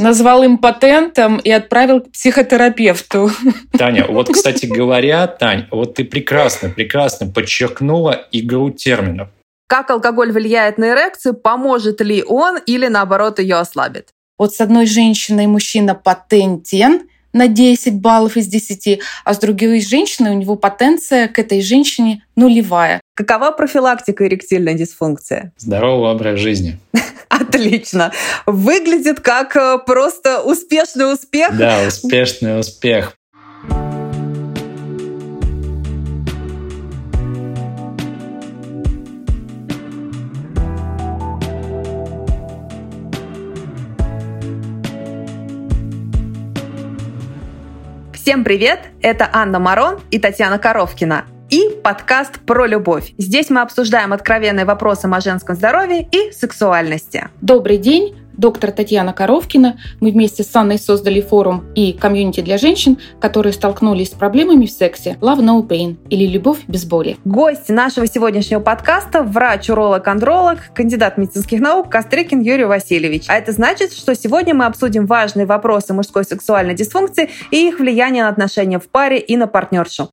Назвал 0.00 0.46
импотентом 0.46 1.36
и 1.36 1.50
отправил 1.50 2.00
к 2.00 2.12
психотерапевту. 2.12 3.30
Таня, 3.78 4.06
вот, 4.08 4.30
кстати 4.30 4.64
говоря, 4.64 5.26
Тань, 5.26 5.66
вот 5.70 5.96
ты 5.96 6.04
прекрасно, 6.04 6.70
прекрасно 6.70 7.26
подчеркнула 7.26 8.26
игру 8.32 8.70
терминов. 8.70 9.28
Как 9.66 9.90
алкоголь 9.90 10.32
влияет 10.32 10.78
на 10.78 10.92
эрекцию, 10.92 11.34
поможет 11.34 12.00
ли 12.00 12.24
он 12.26 12.58
или 12.64 12.86
наоборот 12.86 13.38
ее 13.38 13.56
ослабит? 13.56 14.08
Вот 14.38 14.54
с 14.54 14.60
одной 14.62 14.86
женщиной 14.86 15.46
мужчина 15.46 15.94
патентен, 15.94 17.02
на 17.32 17.48
10 17.48 17.94
баллов 17.94 18.36
из 18.36 18.46
10, 18.46 19.00
а 19.24 19.34
с 19.34 19.38
другой 19.38 19.80
женщиной 19.80 20.32
у 20.32 20.34
него 20.34 20.56
потенция 20.56 21.28
к 21.28 21.38
этой 21.38 21.60
женщине 21.60 22.24
нулевая. 22.36 23.00
Какова 23.14 23.50
профилактика 23.50 24.26
эректильной 24.26 24.74
дисфункции? 24.74 25.52
Здоровый 25.58 26.10
образ 26.10 26.38
жизни. 26.38 26.78
Отлично. 27.28 28.12
Выглядит 28.46 29.20
как 29.20 29.56
э, 29.56 29.78
просто 29.84 30.42
успешный 30.42 31.12
успех. 31.12 31.56
Да, 31.56 31.86
успешный 31.86 32.58
успех. 32.58 33.14
Всем 48.30 48.44
привет! 48.44 48.78
Это 49.02 49.28
Анна 49.32 49.58
Марон 49.58 49.98
и 50.12 50.20
Татьяна 50.20 50.60
Коровкина. 50.60 51.24
И 51.50 51.68
подкаст 51.82 52.38
про 52.46 52.64
любовь. 52.66 53.12
Здесь 53.18 53.50
мы 53.50 53.60
обсуждаем 53.62 54.12
откровенные 54.12 54.64
вопросы 54.64 55.06
о 55.06 55.20
женском 55.20 55.56
здоровье 55.56 56.08
и 56.12 56.30
сексуальности. 56.32 57.28
Добрый 57.40 57.76
день! 57.78 58.14
доктор 58.40 58.72
Татьяна 58.72 59.12
Коровкина. 59.12 59.78
Мы 60.00 60.12
вместе 60.12 60.44
с 60.44 60.56
Анной 60.56 60.78
создали 60.78 61.20
форум 61.20 61.66
и 61.74 61.92
комьюнити 61.92 62.40
для 62.40 62.56
женщин, 62.56 62.96
которые 63.20 63.52
столкнулись 63.52 64.08
с 64.08 64.14
проблемами 64.14 64.64
в 64.64 64.70
сексе 64.70 65.18
Love 65.20 65.40
No 65.40 65.66
Pain 65.66 65.96
или 66.08 66.26
Любовь 66.26 66.60
без 66.66 66.86
боли. 66.86 67.18
Гость 67.26 67.68
нашего 67.68 68.06
сегодняшнего 68.06 68.60
подкаста– 68.60 69.22
врач-уролог-андролог, 69.24 70.72
кандидат 70.74 71.18
медицинских 71.18 71.60
наук 71.60 71.90
Кострыкин 71.90 72.40
Юрий 72.40 72.64
Васильевич. 72.64 73.26
А 73.28 73.36
это 73.36 73.52
значит, 73.52 73.92
что 73.92 74.14
сегодня 74.14 74.54
мы 74.54 74.64
обсудим 74.64 75.04
важные 75.04 75.44
вопросы 75.44 75.92
мужской 75.92 76.24
сексуальной 76.24 76.74
дисфункции 76.74 77.28
и 77.50 77.68
их 77.68 77.78
влияние 77.78 78.22
на 78.22 78.30
отношения 78.30 78.78
в 78.78 78.88
паре 78.88 79.18
и 79.18 79.36
на 79.36 79.48
партнершу. 79.48 80.08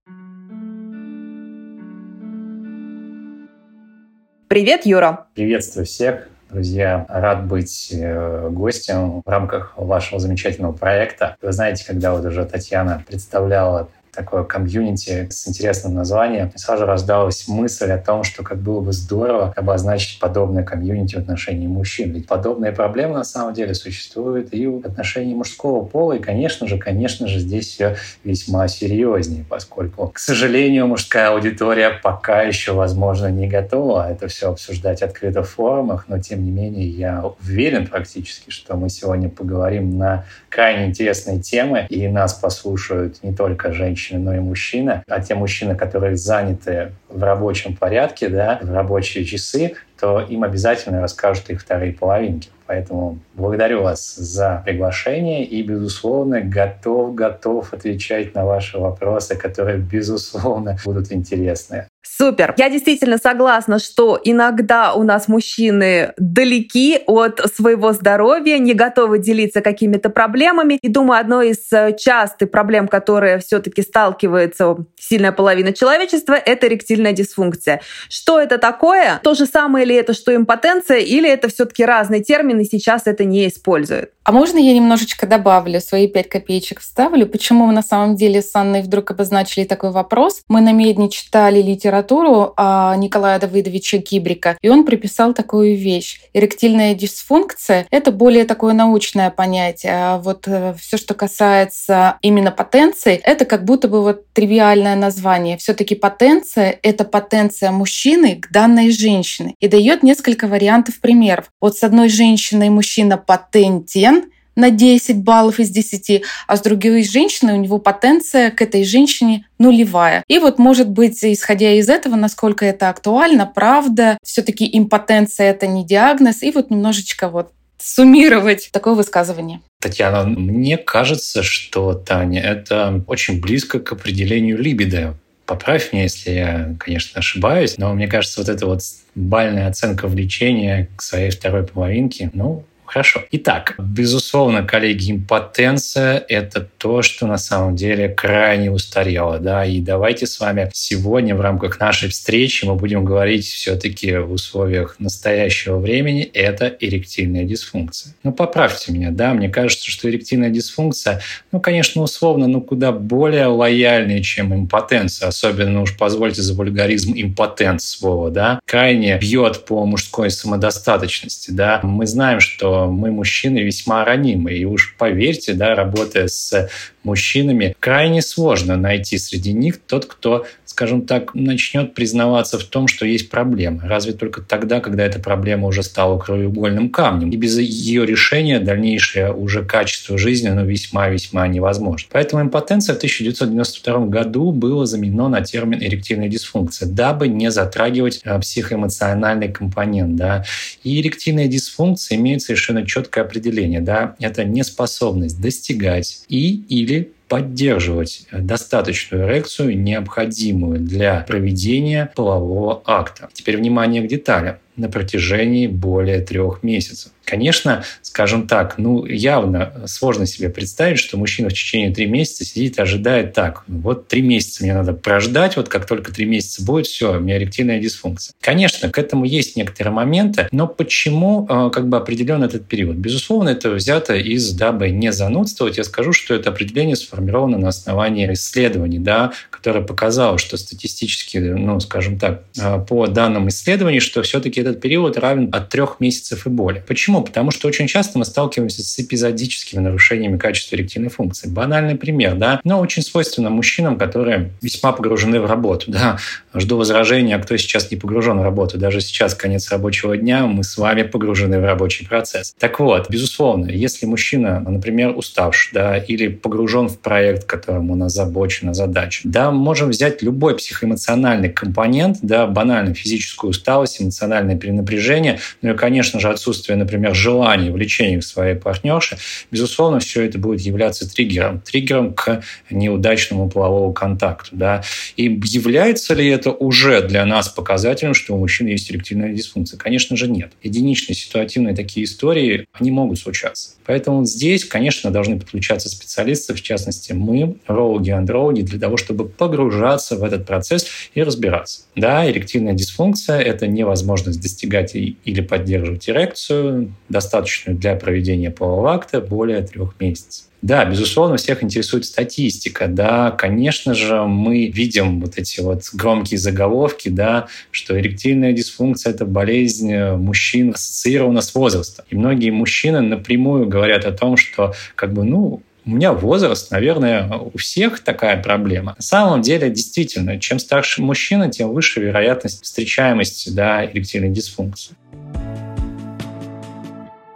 Привет, 4.47 4.85
Юра! 4.85 5.25
Приветствую 5.35 5.85
всех! 5.85 6.29
Друзья, 6.49 7.05
рад 7.09 7.45
быть 7.47 7.89
э, 7.91 8.47
гостем 8.49 9.21
в 9.25 9.29
рамках 9.29 9.73
вашего 9.75 10.21
замечательного 10.21 10.71
проекта. 10.71 11.35
Вы 11.41 11.51
знаете, 11.51 11.85
когда 11.85 12.13
вот 12.13 12.23
уже 12.23 12.45
Татьяна 12.45 13.03
представляла 13.05 13.89
такое 14.17 14.43
комьюнити 14.43 15.27
с 15.29 15.47
интересным 15.47 15.93
названием. 15.93 16.51
И 16.53 16.57
сразу 16.57 16.85
рождалась 16.85 17.47
мысль 17.47 17.91
о 17.91 17.99
том, 17.99 18.23
что 18.23 18.43
как 18.43 18.57
было 18.57 18.81
бы 18.81 18.91
здорово 18.91 19.53
обозначить 19.55 20.19
подобное 20.19 20.63
комьюнити 20.63 21.15
в 21.15 21.19
отношении 21.19 21.67
мужчин. 21.67 22.11
Ведь 22.11 22.25
подобные 22.25 22.71
проблемы 22.71 23.13
на 23.13 23.23
самом 23.23 23.53
деле 23.53 23.75
существуют 23.75 24.53
и 24.53 24.65
в 24.65 24.85
отношении 24.85 25.35
мужского 25.35 25.85
пола. 25.85 26.13
И, 26.13 26.19
конечно 26.19 26.67
же, 26.67 26.79
конечно 26.79 27.27
же, 27.27 27.39
здесь 27.39 27.67
все 27.67 27.95
весьма 28.23 28.67
серьезнее, 28.67 29.45
поскольку, 29.47 30.07
к 30.07 30.17
сожалению, 30.17 30.87
мужская 30.87 31.29
аудитория 31.29 31.91
пока 32.01 32.41
еще, 32.41 32.73
возможно, 32.73 33.27
не 33.27 33.47
готова 33.47 34.11
это 34.11 34.27
все 34.27 34.49
обсуждать 34.49 35.03
открыто 35.03 35.43
в 35.43 35.49
форумах, 35.49 36.05
но, 36.07 36.19
тем 36.19 36.43
не 36.43 36.49
менее, 36.49 36.89
я 36.89 37.23
уверен 37.39 37.85
практически, 37.85 38.49
что 38.49 38.75
мы 38.75 38.89
сегодня 38.89 39.29
поговорим 39.29 39.97
на 39.97 40.25
крайне 40.49 40.87
интересные 40.87 41.39
темы, 41.39 41.85
и 41.89 42.07
нас 42.07 42.33
послушают 42.33 43.21
не 43.21 43.33
только 43.33 43.71
женщины, 43.71 44.06
женщины, 44.07 44.19
но 44.19 44.35
и 44.35 44.39
мужчины. 44.39 45.03
А 45.07 45.19
те 45.19 45.35
мужчины, 45.35 45.75
которые 45.75 46.15
заняты 46.15 46.91
в 47.09 47.23
рабочем 47.23 47.75
порядке, 47.75 48.29
да, 48.29 48.59
в 48.61 48.73
рабочие 48.73 49.25
часы, 49.25 49.75
то 49.99 50.21
им 50.21 50.43
обязательно 50.43 51.01
расскажут 51.01 51.49
их 51.49 51.61
вторые 51.61 51.93
половинки. 51.93 52.49
Поэтому 52.67 53.19
благодарю 53.33 53.81
вас 53.81 54.15
за 54.15 54.61
приглашение 54.65 55.45
и, 55.45 55.63
безусловно, 55.63 56.41
готов, 56.41 57.15
готов 57.15 57.73
отвечать 57.73 58.35
на 58.35 58.45
ваши 58.45 58.77
вопросы, 58.77 59.35
которые, 59.35 59.77
безусловно, 59.77 60.77
будут 60.85 61.11
интересны. 61.11 61.87
Супер. 62.17 62.55
Я 62.57 62.69
действительно 62.69 63.17
согласна, 63.17 63.77
что 63.77 64.19
иногда 64.23 64.93
у 64.93 65.03
нас 65.03 65.27
мужчины 65.27 66.13
далеки 66.17 66.99
от 67.05 67.39
своего 67.53 67.93
здоровья, 67.93 68.57
не 68.57 68.73
готовы 68.73 69.19
делиться 69.19 69.61
какими-то 69.61 70.09
проблемами. 70.09 70.79
И 70.81 70.87
думаю, 70.87 71.19
одной 71.19 71.51
из 71.51 71.71
э, 71.71 71.95
частых 71.95 72.49
проблем, 72.49 72.87
которые 72.87 73.37
все-таки 73.37 73.83
сталкивается 73.83 74.77
сильная 74.95 75.31
половина 75.31 75.73
человечества, 75.73 76.33
это 76.33 76.67
эректильная 76.67 77.11
дисфункция. 77.11 77.81
Что 78.09 78.39
это 78.39 78.57
такое? 78.57 79.19
То 79.21 79.35
же 79.35 79.45
самое 79.45 79.85
ли 79.87 79.95
это, 79.95 80.13
что 80.13 80.35
импотенция, 80.35 80.99
или 80.99 81.29
это 81.29 81.47
все-таки 81.47 81.83
разные 81.83 82.23
термины, 82.23 82.63
сейчас 82.65 83.07
это 83.07 83.25
не 83.25 83.47
используют? 83.47 84.11
А 84.27 84.33
можно 84.33 84.57
я 84.57 84.73
немножечко 84.73 85.25
добавлю, 85.25 85.79
свои 85.79 86.05
пять 86.05 86.27
копеечек 86.27 86.81
вставлю? 86.81 87.27
Почему 87.27 87.65
мы 87.65 87.71
на 87.71 87.81
самом 87.81 88.17
деле 88.17 88.41
с 88.41 88.53
Анной 88.55 88.81
вдруг 88.81 89.09
обозначили 89.09 89.63
такой 89.63 89.91
вопрос? 89.91 90.41
Мы 90.49 90.59
на 90.59 90.73
Медне 90.73 91.09
читали 91.09 91.61
литературу 91.61 92.51
о 92.57 92.93
Николая 92.97 93.39
Давыдовича 93.39 93.99
Кибрика, 93.99 94.57
и 94.61 94.67
он 94.67 94.83
приписал 94.83 95.33
такую 95.33 95.77
вещь. 95.77 96.19
Эректильная 96.33 96.93
дисфункция— 96.93 97.87
это 97.89 98.11
более 98.11 98.43
такое 98.43 98.73
научное 98.73 99.29
понятие. 99.29 99.93
А 99.95 100.17
вот 100.17 100.45
э, 100.45 100.75
все, 100.77 100.97
что 100.97 101.13
касается 101.13 102.17
именно 102.21 102.51
потенции, 102.51 103.21
это 103.23 103.45
как 103.45 103.63
будто 103.63 103.87
бы 103.87 104.03
вот 104.03 104.33
тривиальное 104.33 104.97
название. 104.97 105.55
все 105.57 105.73
таки 105.73 105.95
потенция— 105.95 106.77
это 106.83 107.05
потенция 107.05 107.71
мужчины 107.71 108.35
к 108.35 108.51
данной 108.51 108.91
женщине. 108.91 109.55
И 109.61 109.69
дает 109.69 110.03
несколько 110.03 110.47
вариантов 110.47 110.99
примеров. 110.99 111.45
Вот 111.61 111.77
с 111.77 111.83
одной 111.85 112.09
женщиной 112.09 112.69
мужчина 112.69 113.17
потентен, 113.17 114.16
на 114.57 114.71
10 114.71 115.23
баллов 115.23 115.59
из 115.59 115.69
10, 115.69 116.23
а 116.47 116.57
с 116.57 116.61
другой 116.61 117.03
женщиной 117.03 117.53
у 117.53 117.61
него 117.61 117.77
потенция 117.77 118.51
к 118.51 118.61
этой 118.61 118.83
женщине 118.83 119.45
нулевая. 119.59 120.23
И 120.27 120.39
вот, 120.39 120.59
может 120.59 120.89
быть, 120.89 121.23
исходя 121.23 121.71
из 121.71 121.87
этого, 121.87 122.15
насколько 122.15 122.65
это 122.65 122.89
актуально, 122.89 123.45
правда, 123.45 124.17
все-таки 124.23 124.67
импотенция 124.77 125.51
это 125.51 125.67
не 125.67 125.85
диагноз, 125.85 126.43
и 126.43 126.51
вот 126.51 126.71
немножечко 126.71 127.29
вот 127.29 127.51
суммировать 127.79 128.69
такое 128.71 128.95
высказывание. 128.95 129.61
Татьяна, 129.79 130.23
мне 130.23 130.77
кажется, 130.77 131.43
что, 131.43 131.93
Таня, 131.93 132.41
это 132.41 133.03
очень 133.07 133.39
близко 133.39 133.79
к 133.79 133.91
определению 133.91 134.57
либидо. 134.57 135.15
Поправь 135.45 135.93
меня, 135.93 136.03
если 136.03 136.31
я, 136.31 136.75
конечно, 136.79 137.19
ошибаюсь, 137.19 137.77
но 137.77 137.93
мне 137.93 138.07
кажется, 138.07 138.41
вот 138.41 138.49
эта 138.49 138.65
вот 138.65 138.81
бальная 139.15 139.67
оценка 139.67 140.07
влечения 140.07 140.89
к 140.95 141.01
своей 141.01 141.29
второй 141.29 141.65
половинке, 141.65 142.31
ну, 142.33 142.65
Хорошо. 142.87 143.23
Итак, 143.31 143.75
безусловно, 143.77 144.63
коллеги, 144.63 145.11
импотенция– 145.11 146.23
это 146.29 146.61
то, 146.77 147.01
что 147.01 147.27
на 147.27 147.37
самом 147.37 147.75
деле 147.75 148.07
крайне 148.07 148.71
устарело. 148.71 149.39
Да? 149.39 149.65
И 149.65 149.81
давайте 149.81 150.25
с 150.25 150.39
вами 150.39 150.69
сегодня 150.73 151.35
в 151.35 151.41
рамках 151.41 151.79
нашей 151.81 152.07
встречи 152.09 152.63
мы 152.63 152.75
будем 152.75 153.03
говорить 153.03 153.45
все-таки 153.45 154.15
в 154.15 154.31
условиях 154.31 154.95
настоящего 154.99 155.77
времени– 155.77 156.23
это 156.33 156.75
эректильная 156.79 157.43
дисфункция. 157.43 158.15
Ну, 158.23 158.31
поправьте 158.31 158.93
меня, 158.93 159.11
да, 159.11 159.33
мне 159.33 159.49
кажется, 159.49 159.91
что 159.91 160.09
эректильная 160.09 160.49
дисфункция, 160.49 161.21
ну, 161.51 161.59
конечно, 161.59 162.01
условно, 162.01 162.47
ну, 162.47 162.61
куда 162.61 162.93
более 162.93 163.47
лояльнее, 163.47 164.23
чем 164.23 164.53
импотенция. 164.53 165.27
Особенно, 165.27 165.81
уж 165.81 165.97
позвольте 165.97 166.41
за 166.41 166.53
вульгаризм 166.53 167.13
импотент 167.15 167.81
слово, 167.81 168.31
да, 168.31 168.59
крайне 168.65 169.17
бьет 169.17 169.65
по 169.65 169.85
мужской 169.85 170.31
самодостаточности, 170.31 171.51
да. 171.51 171.81
Мы 171.83 172.07
знаем, 172.07 172.39
что 172.39 172.76
мы, 172.85 173.11
мужчины, 173.11 173.59
весьма 173.59 174.05
ранимы. 174.05 174.53
И 174.53 174.65
уж 174.65 174.95
поверьте, 174.97 175.53
да, 175.53 175.75
работая 175.75 176.27
с 176.27 176.69
мужчинами, 177.03 177.75
крайне 177.79 178.21
сложно 178.21 178.77
найти 178.77 179.17
среди 179.17 179.53
них 179.53 179.79
тот, 179.79 180.05
кто 180.05 180.45
скажем 180.77 181.07
так, 181.07 181.33
начнет 181.33 181.95
признаваться 181.95 182.59
в 182.59 182.63
том, 182.63 182.87
что 182.87 183.03
есть 183.03 183.31
проблема. 183.31 183.81
Разве 183.85 184.13
только 184.13 184.41
тогда, 184.41 184.79
когда 184.79 185.03
эта 185.03 185.17
проблема 185.17 185.65
уже 185.65 185.81
стала 185.81 186.19
краеугольным 186.19 186.91
камнем. 186.91 187.31
И 187.31 187.35
без 187.35 187.57
ее 187.57 188.05
решения 188.05 188.59
дальнейшее 188.59 189.33
уже 189.33 189.65
качество 189.65 190.19
жизни 190.19 190.49
ну, 190.49 190.63
весьма-весьма 190.63 191.47
невозможно. 191.47 192.07
Поэтому 192.11 192.43
импотенция 192.43 192.93
в 192.93 192.97
1992 192.97 194.05
году 194.05 194.51
было 194.51 194.85
заменено 194.85 195.29
на 195.29 195.41
термин 195.41 195.81
эректильная 195.81 196.29
дисфункция, 196.29 196.87
дабы 196.87 197.27
не 197.27 197.49
затрагивать 197.49 198.21
э, 198.23 198.39
психоэмоциональный 198.39 199.51
компонент. 199.51 200.15
Да. 200.15 200.45
И 200.83 201.01
эректильная 201.01 201.47
дисфункция 201.47 202.19
имеет 202.19 202.43
совершенно 202.43 202.66
четкое 202.85 203.23
определение. 203.23 203.81
Да. 203.81 204.15
Это 204.19 204.43
неспособность 204.43 205.41
достигать 205.41 206.23
и 206.29 206.55
или 206.69 207.11
поддерживать 207.27 208.25
достаточную 208.31 209.25
эрекцию, 209.25 209.77
необходимую 209.81 210.79
для 210.79 211.25
проведения 211.27 212.11
полового 212.15 212.81
акта. 212.85 213.29
Теперь 213.33 213.57
внимание 213.57 214.01
к 214.01 214.07
деталям. 214.07 214.57
На 214.77 214.89
протяжении 214.89 215.67
более 215.67 216.21
трех 216.21 216.63
месяцев. 216.63 217.11
Конечно, 217.27 217.83
скажем 218.01 218.47
так, 218.47 218.77
ну 218.77 219.05
явно 219.05 219.83
сложно 219.85 220.25
себе 220.25 220.49
представить, 220.49 220.97
что 220.97 221.17
мужчина 221.17 221.49
в 221.49 221.53
течение 221.53 221.93
трех 221.93 222.09
месяцев 222.09 222.47
сидит 222.47 222.77
и 222.77 222.81
ожидает 222.81 223.33
так, 223.33 223.63
ну, 223.67 223.79
вот 223.79 224.07
три 224.07 224.21
месяца 224.21 224.63
мне 224.63 224.73
надо 224.73 224.93
прождать, 224.93 225.57
вот 225.57 225.67
как 225.67 225.85
только 225.85 226.13
три 226.13 226.25
месяца 226.25 226.63
будет, 226.63 226.87
все, 226.87 227.17
у 227.17 227.19
меня 227.19 227.37
эректильная 227.37 227.79
дисфункция. 227.79 228.33
Конечно, 228.39 228.89
к 228.89 228.97
этому 228.97 229.25
есть 229.25 229.57
некоторые 229.57 229.93
моменты, 229.93 230.47
но 230.53 230.67
почему 230.67 231.45
э, 231.49 231.69
как 231.73 231.89
бы 231.89 231.97
определен 231.97 232.43
этот 232.43 232.65
период? 232.65 232.95
Безусловно, 232.95 233.49
это 233.49 233.71
взято 233.71 234.15
из, 234.15 234.53
дабы 234.53 234.89
не 234.89 235.11
занудствовать, 235.11 235.77
я 235.77 235.83
скажу, 235.83 236.13
что 236.13 236.33
это 236.33 236.49
определение 236.49 236.95
сформировано 236.95 237.57
на 237.57 237.67
основании 237.69 238.31
исследований, 238.33 238.99
да, 238.99 239.33
которое 239.49 239.81
показало, 239.81 240.37
что 240.37 240.55
статистически, 240.55 241.37
ну, 241.39 241.79
скажем 241.81 242.17
так, 242.17 242.43
э, 242.57 242.79
по 242.87 243.07
данным 243.07 243.49
исследований, 243.49 243.99
что 243.99 244.21
все-таки 244.21 244.61
этот 244.67 244.81
период 244.81 245.17
равен 245.17 245.49
от 245.51 245.69
трех 245.69 245.99
месяцев 245.99 246.45
и 246.45 246.49
более. 246.49 246.81
Почему? 246.81 247.21
Потому 247.21 247.51
что 247.51 247.67
очень 247.67 247.87
часто 247.87 248.19
мы 248.19 248.25
сталкиваемся 248.25 248.83
с 248.83 248.99
эпизодическими 248.99 249.79
нарушениями 249.79 250.37
качества 250.37 250.75
эректильной 250.75 251.09
функции. 251.09 251.49
Банальный 251.49 251.95
пример, 251.95 252.35
да, 252.35 252.59
но 252.63 252.79
очень 252.79 253.01
свойственно 253.01 253.49
мужчинам, 253.49 253.97
которые 253.97 254.51
весьма 254.61 254.91
погружены 254.91 255.39
в 255.39 255.45
работу, 255.45 255.91
да. 255.91 256.17
Жду 256.53 256.77
возражения, 256.77 257.35
а 257.35 257.39
кто 257.39 257.55
сейчас 257.57 257.91
не 257.91 257.97
погружен 257.97 258.39
в 258.39 258.43
работу. 258.43 258.77
Даже 258.77 259.01
сейчас 259.01 259.33
конец 259.33 259.69
рабочего 259.71 260.17
дня, 260.17 260.45
мы 260.45 260.63
с 260.63 260.77
вами 260.77 261.03
погружены 261.03 261.59
в 261.59 261.65
рабочий 261.65 262.05
процесс. 262.05 262.53
Так 262.59 262.79
вот, 262.79 263.09
безусловно, 263.09 263.69
если 263.69 264.05
мужчина, 264.05 264.59
например, 264.59 265.15
уставший, 265.15 265.71
да, 265.73 265.97
или 265.97 266.27
погружен 266.27 266.89
в 266.89 266.99
проект, 266.99 267.45
которым 267.45 267.91
он 267.91 268.03
озабочен, 268.03 268.73
задача, 268.73 269.21
да, 269.23 269.51
можем 269.51 269.89
взять 269.89 270.21
любой 270.21 270.57
психоэмоциональный 270.57 271.49
компонент, 271.49 272.19
да, 272.21 272.47
банально 272.47 272.93
физическую 272.93 273.51
усталость, 273.51 274.01
эмоциональное 274.01 274.56
перенапряжение, 274.57 275.39
ну 275.61 275.73
и, 275.73 275.77
конечно 275.77 276.19
же, 276.19 276.29
отсутствие, 276.29 276.77
например, 276.77 277.15
желание, 277.15 277.71
влечение 277.71 278.19
к 278.19 278.23
своей 278.23 278.55
партнерше, 278.55 279.17
безусловно, 279.51 279.99
все 279.99 280.23
это 280.23 280.37
будет 280.37 280.61
являться 280.61 281.09
триггером, 281.09 281.61
триггером 281.61 282.13
к 282.13 282.43
неудачному 282.69 283.49
половому 283.49 283.93
контакту. 283.93 284.55
Да? 284.55 284.83
И 285.15 285.23
является 285.45 286.13
ли 286.13 286.27
это 286.27 286.51
уже 286.51 287.01
для 287.01 287.25
нас 287.25 287.49
показателем, 287.49 288.13
что 288.13 288.35
у 288.35 288.39
мужчин 288.39 288.67
есть 288.67 288.91
эректильная 288.91 289.33
дисфункция? 289.33 289.77
Конечно 289.77 290.15
же, 290.15 290.29
нет. 290.29 290.51
Единичные 290.63 291.15
ситуативные 291.15 291.75
такие 291.75 292.05
истории, 292.05 292.67
они 292.73 292.91
могут 292.91 293.19
случаться. 293.19 293.71
Поэтому 293.85 294.25
здесь, 294.25 294.65
конечно, 294.65 295.11
должны 295.11 295.39
подключаться 295.39 295.89
специалисты, 295.89 296.53
в 296.53 296.61
частности, 296.61 297.13
мы, 297.13 297.55
урологи, 297.67 298.09
андрологи, 298.09 298.61
для 298.61 298.79
того, 298.79 298.97
чтобы 298.97 299.27
погружаться 299.29 300.17
в 300.17 300.23
этот 300.23 300.45
процесс 300.45 300.87
и 301.13 301.23
разбираться. 301.23 301.81
Да, 301.95 302.29
эректильная 302.29 302.73
дисфункция– 302.73 303.39
это 303.39 303.65
невозможность 303.67 304.39
достигать 304.47 304.95
или 304.95 305.41
поддерживать 305.41 306.09
эрекцию, 306.09 306.93
достаточную 307.09 307.77
для 307.77 307.95
проведения 307.95 308.49
полового 308.49 308.93
акта 308.93 309.19
более 309.19 309.61
трех 309.61 309.99
месяцев. 309.99 310.45
Да, 310.63 310.85
безусловно, 310.85 311.37
всех 311.37 311.63
интересует 311.63 312.05
статистика. 312.05 312.87
Да, 312.87 313.29
конечно 313.29 313.93
же, 313.93 314.23
мы 314.23 314.67
видим 314.67 315.21
вот 315.21 315.37
эти 315.37 315.59
вот 315.61 315.83
громкие 315.93 316.39
заголовки, 316.39 317.09
да, 317.09 317.47
что 317.69 317.99
эректильная 317.99 318.53
дисфункция– 318.53 319.13
это 319.13 319.25
болезнь 319.25 319.95
мужчин 319.95 320.71
ассоциирована 320.71 321.41
с 321.41 321.53
возрастом. 321.53 322.05
И 322.09 322.15
многие 322.15 322.49
мужчины 322.49 323.01
напрямую 323.01 323.67
говорят 323.67 324.05
о 324.05 324.11
том, 324.11 324.35
что 324.35 324.73
как 324.95 325.13
бы, 325.13 325.23
ну, 325.23 325.61
у 325.87 325.91
меня 325.91 326.11
возраст, 326.11 326.69
наверное, 326.69 327.29
у 327.29 327.57
всех 327.57 328.01
такая 328.01 328.41
проблема. 328.43 328.93
На 328.97 329.01
самом 329.01 329.41
деле, 329.41 329.69
действительно, 329.69 330.37
чем 330.37 330.59
старше 330.59 331.01
мужчина, 331.01 331.49
тем 331.49 331.71
выше 331.71 332.01
вероятность 332.01 332.63
встречаемости 332.63 333.49
да, 333.49 333.85
эректильной 333.85 334.29
дисфункции. 334.29 334.95